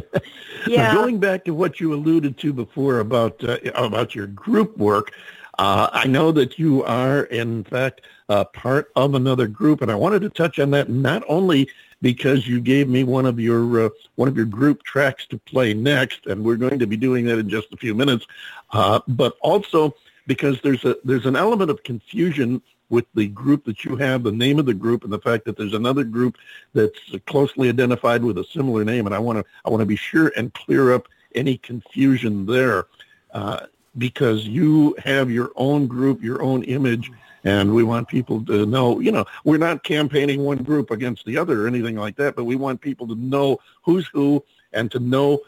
[0.66, 0.92] Yeah.
[0.94, 5.12] going back to what you alluded to before about uh, about your group work,
[5.58, 9.94] uh, I know that you are, in fact, uh, part of another group, and I
[9.94, 11.68] wanted to touch on that not only
[12.02, 15.72] because you gave me one of your uh, one of your group tracks to play
[15.72, 18.26] next, and we're going to be doing that in just a few minutes,
[18.72, 19.94] uh, but also
[20.26, 24.32] because there's a there's an element of confusion with the group that you have, the
[24.32, 26.36] name of the group, and the fact that there's another group
[26.72, 29.96] that's closely identified with a similar name, and I want to I want to be
[29.96, 32.86] sure and clear up any confusion there,
[33.32, 33.66] uh,
[33.98, 37.10] because you have your own group, your own image,
[37.44, 39.00] and we want people to know.
[39.00, 42.44] You know, we're not campaigning one group against the other or anything like that, but
[42.44, 45.40] we want people to know who's who and to know,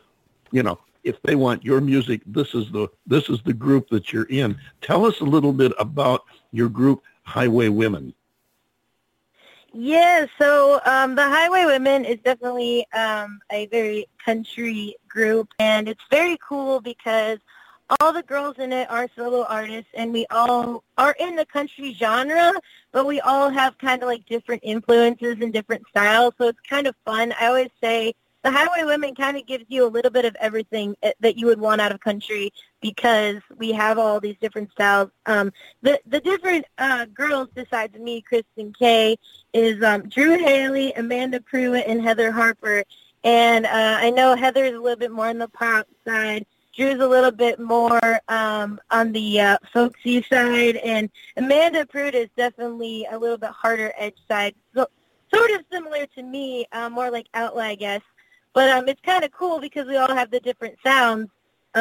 [0.51, 4.13] you know, if they want your music, this is the this is the group that
[4.13, 4.59] you're in.
[4.81, 8.15] Tell us a little bit about your group, Highway Women.
[9.75, 16.03] Yeah, so um, the Highway Women is definitely um, a very country group, and it's
[16.11, 17.39] very cool because
[18.01, 21.93] all the girls in it are solo artists, and we all are in the country
[21.93, 22.55] genre,
[22.93, 26.87] but we all have kind of like different influences and different styles, so it's kind
[26.87, 27.35] of fun.
[27.39, 30.97] I always say the Highway Women kind of gives you a little bit of everything
[31.03, 35.11] eh, that you would want out of country because we have all these different styles.
[35.27, 35.53] Um,
[35.83, 39.17] the the different uh, girls besides me, Kristen Kae,
[39.53, 42.85] is um, Drew Haley, Amanda Pruitt, and Heather Harper.
[43.25, 46.47] And uh, I know Heather is a little bit more on the pop side.
[46.77, 52.29] Drew's a little bit more um, on the uh, folksy side, and Amanda Pruitt is
[52.37, 54.55] definitely a little bit harder edge side.
[54.75, 54.87] So
[55.35, 58.03] sort of similar to me, uh, more like Outlaw, I guess.
[58.53, 61.29] But um, it's kind of cool because we all have the different sounds.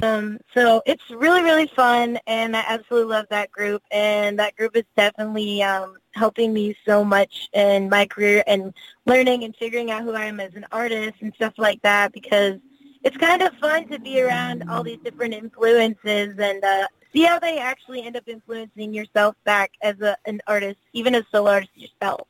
[0.01, 3.81] Um, so it's really, really fun, and I absolutely love that group.
[3.91, 8.73] And that group is definitely um, helping me so much in my career and
[9.05, 12.59] learning and figuring out who I am as an artist and stuff like that because
[13.03, 17.39] it's kind of fun to be around all these different influences and uh, see how
[17.39, 21.71] they actually end up influencing yourself back as a, an artist, even as solo artist
[21.75, 22.27] yourself.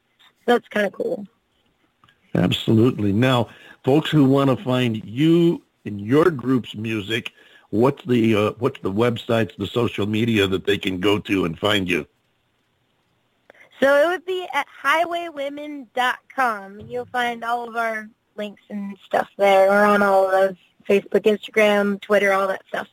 [0.48, 1.26] So it's kind of cool.
[2.36, 3.12] Absolutely.
[3.12, 3.50] Now,
[3.84, 7.32] folks who want to find you and your group's music,
[7.70, 11.58] what's the uh, what's the websites, the social media that they can go to and
[11.58, 12.08] find you?
[13.80, 16.82] So it would be at highwaywomen.com.
[16.82, 19.70] You'll find all of our links and stuff there.
[19.70, 20.56] We're on all of those
[20.88, 22.88] Facebook, Instagram, Twitter, all that stuff.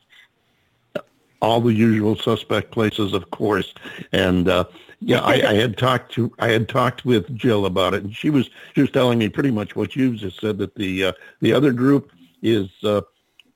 [1.41, 3.73] All the usual suspect places, of course.
[4.11, 4.65] And uh,
[4.99, 8.29] yeah, I, I had talked to I had talked with Jill about it, and she
[8.29, 11.53] was she was telling me pretty much what you just said that the uh, the
[11.53, 12.11] other group
[12.41, 13.01] is uh,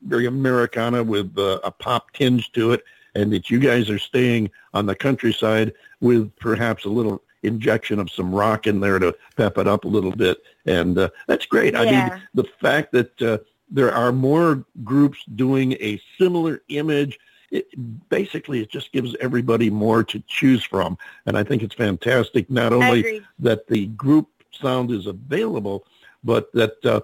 [0.01, 2.83] very Americana with uh, a pop tinge to it,
[3.15, 8.11] and that you guys are staying on the countryside with perhaps a little injection of
[8.11, 11.75] some rock in there to pep it up a little bit, and uh, that's great.
[11.75, 13.37] I mean, the fact that uh,
[13.69, 17.19] there are more groups doing a similar image.
[17.51, 17.67] It,
[18.09, 22.49] basically, it just gives everybody more to choose from, and I think it's fantastic.
[22.49, 25.85] Not only that the group sound is available,
[26.23, 27.01] but that uh,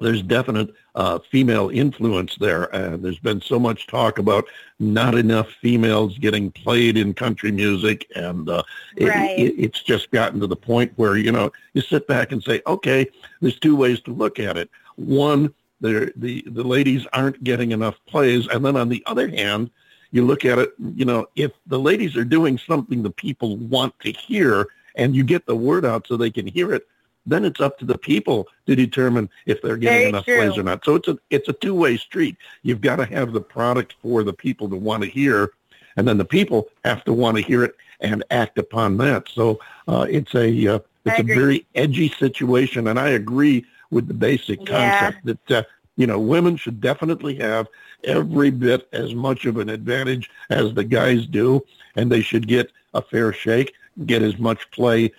[0.00, 2.74] there's definite uh, female influence there.
[2.74, 4.44] Uh, there's been so much talk about
[4.78, 8.62] not enough females getting played in country music, and uh,
[8.96, 9.38] it- Right.
[9.38, 12.62] it, it's just gotten to the point where you know you sit back and say,
[12.66, 13.06] okay,
[13.40, 14.70] there's two ways to look at it.
[14.96, 19.70] One, the the ladies aren't getting enough plays, and then on the other hand,
[20.10, 23.98] you look at it, you know, if the ladies are doing something the people want
[24.00, 26.86] to hear, and you get the word out so they can hear it,
[27.28, 30.36] then it's up to the people to determine if they're getting Very enough true.
[30.36, 30.84] plays or not.
[30.84, 32.36] So it's a it's a two way street.
[32.62, 35.50] You've got to have the product for the people to want to hear,
[35.96, 39.28] and then the people have to want to hear it and act upon that.
[39.28, 39.58] So
[39.88, 44.60] uh, it's a uh, it's a very edgy situation, and I agree with the basic
[44.60, 44.90] Yeah.
[45.00, 45.62] concept that uh,
[45.96, 47.66] you know women should definitely have
[48.04, 51.64] every bit as much of an advantage as the guys do,
[51.96, 53.74] and they should get a fair shake,
[54.06, 55.12] get as much play.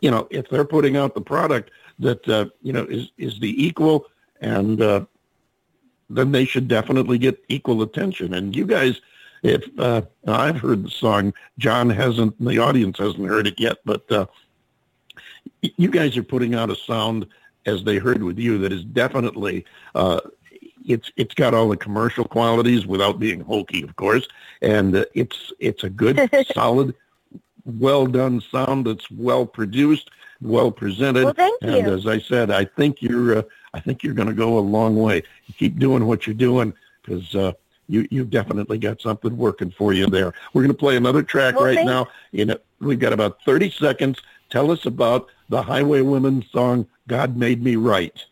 [0.00, 3.64] You know, if they're putting out the product that uh, you know is is the
[3.64, 4.06] equal,
[4.40, 5.04] and uh,
[6.10, 8.34] then they should definitely get equal attention.
[8.34, 9.00] And you guys,
[9.42, 14.10] if uh, I've heard the song, John hasn't, the audience hasn't heard it yet, but
[14.10, 14.26] uh,
[15.62, 17.26] you guys are putting out a sound
[17.66, 20.20] as they heard with you that is definitely uh,
[20.86, 24.26] it's it's got all the commercial qualities without being hokey, of course,
[24.62, 26.94] and uh, it's it's a good, solid,
[27.68, 30.10] well done sound that's well produced,
[30.40, 31.24] well presented.
[31.24, 31.68] Well, thank you.
[31.70, 33.42] and as I said, I think you're uh,
[33.74, 35.22] I think you're going to go a long way.
[35.58, 37.52] Keep doing what you're doing because uh,
[37.88, 40.32] you you definitely got something working for you there.
[40.52, 42.08] We're going to play another track Well, right thank- now.
[42.32, 44.20] You know, we've got about 30 seconds.
[44.50, 48.24] Tell us about the Highway Women song "God Made Me Right."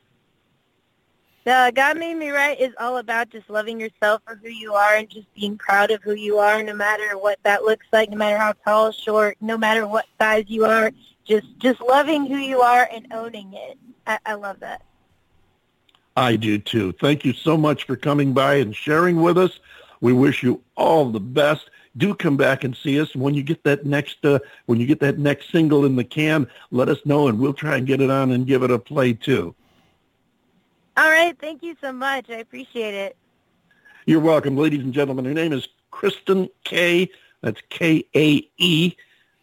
[1.47, 4.97] The God Made Me Right is all about just loving yourself for who you are
[4.97, 8.17] and just being proud of who you are, no matter what that looks like, no
[8.17, 10.91] matter how tall, short, no matter what size you are.
[11.25, 13.79] Just just loving who you are and owning it.
[14.09, 14.83] I, I love that.
[16.17, 16.91] I do too.
[17.01, 19.61] Thank you so much for coming by and sharing with us.
[20.01, 21.71] We wish you all the best.
[21.97, 24.99] Do come back and see us when you get that next uh, when you get
[24.99, 26.49] that next single in the can.
[26.73, 29.13] Let us know, and we'll try and get it on and give it a play
[29.13, 29.55] too.
[30.97, 32.31] All right, thank you so much.
[32.31, 33.17] I appreciate it.
[34.07, 35.27] You're welcome, ladies and gentlemen.
[35.27, 37.11] Her name is Kristen Kae.
[37.43, 38.97] That's K A E.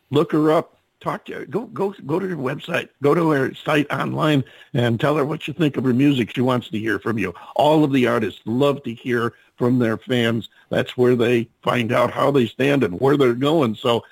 [0.09, 0.77] Look her up.
[0.99, 1.45] Talk to her.
[1.45, 2.89] Go go go to her website.
[3.03, 4.43] Go to her site online
[4.73, 6.33] and tell her what you think of her music.
[6.33, 7.33] She wants to hear from you.
[7.55, 10.49] All of the artists love to hear from their fans.
[10.69, 13.75] That's where they find out how they stand and where they're going.
[13.75, 14.03] So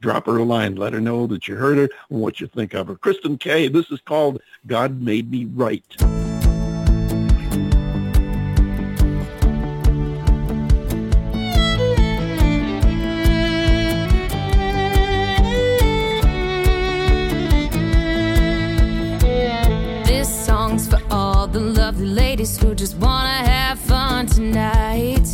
[0.00, 0.76] drop her a line.
[0.76, 2.96] Let her know that you heard her and what you think of her.
[2.96, 3.72] Kristen Kae.
[3.72, 6.19] This is called God Made Me Right.
[22.40, 25.28] Ladies who just wanna have fun tonight.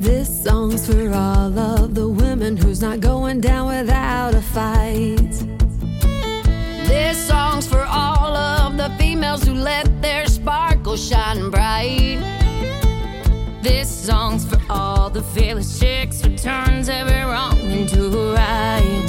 [0.00, 5.32] This song's for all of the women who's not going down without a fight.
[6.88, 12.20] This song's for all of the females who let their sparkle shine bright.
[13.62, 19.08] This song's for all the fearless chicks who turns every wrong into a right.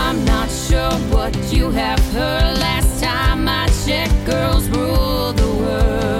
[0.00, 2.58] I'm not sure what you have heard.
[2.58, 6.17] Last time I checked, girls rule the world.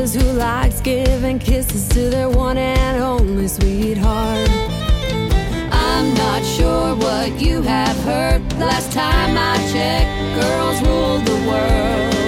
[0.00, 4.48] The who likes giving kisses to their one and only sweetheart.
[5.70, 8.40] I'm not sure what you have heard.
[8.54, 12.19] Last time I checked, girls rule the world.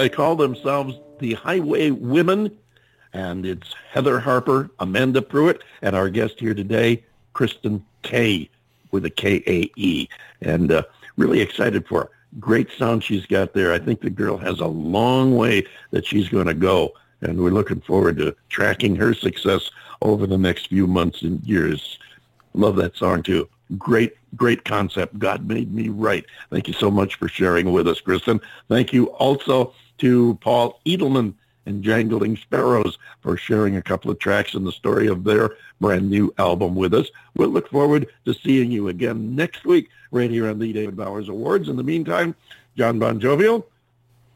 [0.00, 2.56] They call themselves the Highway Women,
[3.12, 8.48] and it's Heather Harper, Amanda Pruitt, and our guest here today, Kristen Kae
[8.92, 10.08] with a K-A-E.
[10.40, 10.84] And uh,
[11.18, 12.10] really excited for her.
[12.38, 13.74] Great sound she's got there.
[13.74, 17.50] I think the girl has a long way that she's going to go, and we're
[17.50, 19.70] looking forward to tracking her success
[20.00, 21.98] over the next few months and years.
[22.54, 23.46] Love that song too.
[23.76, 25.18] Great, great concept.
[25.18, 26.24] God made me right.
[26.48, 28.40] Thank you so much for sharing with us, Kristen.
[28.68, 31.34] Thank you also to Paul Edelman
[31.66, 36.10] and Jangling Sparrows for sharing a couple of tracks in the story of their brand
[36.10, 37.08] new album with us.
[37.36, 41.28] We'll look forward to seeing you again next week right here on the David Bowers
[41.28, 41.68] Awards.
[41.68, 42.34] In the meantime,
[42.76, 43.66] John Bon Jovial,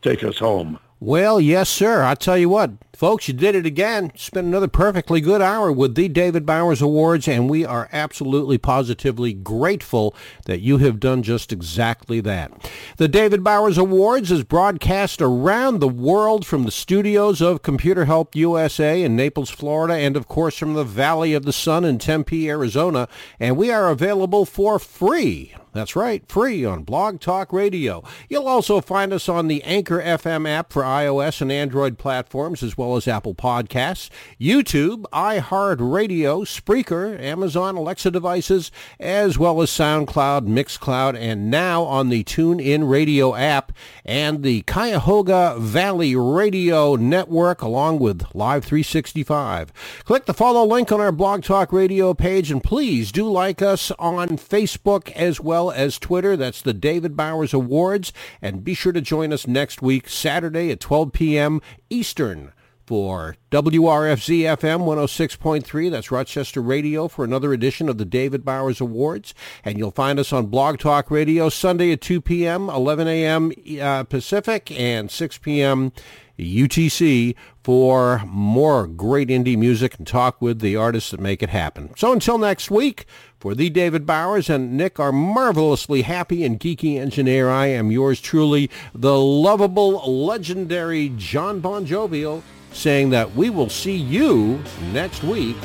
[0.02, 0.78] take us home.
[1.04, 2.02] Well, yes, sir.
[2.02, 4.10] I tell you what, folks, you did it again.
[4.16, 9.34] Spent another perfectly good hour with the David Bowers Awards, and we are absolutely positively
[9.34, 12.52] grateful that you have done just exactly that.
[12.96, 18.34] The David Bowers Awards is broadcast around the world from the studios of Computer Help
[18.34, 22.48] USA in Naples, Florida, and of course from the Valley of the Sun in Tempe,
[22.48, 28.04] Arizona, and we are available for free that's right, free on Blog Talk Radio.
[28.28, 32.78] You'll also find us on the Anchor FM app for iOS and Android platforms, as
[32.78, 34.08] well as Apple Podcasts,
[34.40, 38.70] YouTube, iHeartRadio, Spreaker, Amazon Alexa devices,
[39.00, 43.72] as well as SoundCloud, Mixcloud, and now on the TuneIn Radio app
[44.04, 49.72] and the Cuyahoga Valley Radio Network, along with Live 365.
[50.04, 53.90] Click the follow link on our Blog Talk Radio page, and please do like us
[53.98, 56.36] on Facebook as well as Twitter.
[56.36, 58.12] That's the David Bowers Awards.
[58.42, 61.62] And be sure to join us next week, Saturday at 12 p.m.
[61.88, 62.52] Eastern
[62.86, 65.90] for WRFZ FM 106.3.
[65.90, 69.34] That's Rochester Radio for another edition of the David Bowers Awards.
[69.64, 73.52] And you'll find us on Blog Talk Radio Sunday at 2 p.m., 11 a.m.
[73.80, 75.92] Uh, Pacific, and 6 p.m.
[76.38, 81.90] UTC for more great indie music and talk with the artists that make it happen.
[81.96, 83.06] So until next week,
[83.38, 88.20] for the David Bowers and Nick, our marvelously happy and geeky engineer, I am yours
[88.20, 92.42] truly, the lovable, legendary John Bon Jovial.
[92.74, 94.62] Saying that we will see you
[94.92, 95.56] next week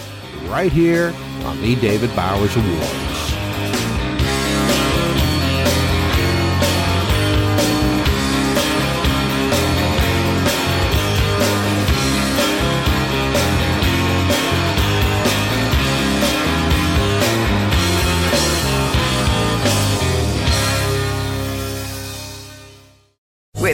[0.46, 3.39] right here on the David Bowers Awards.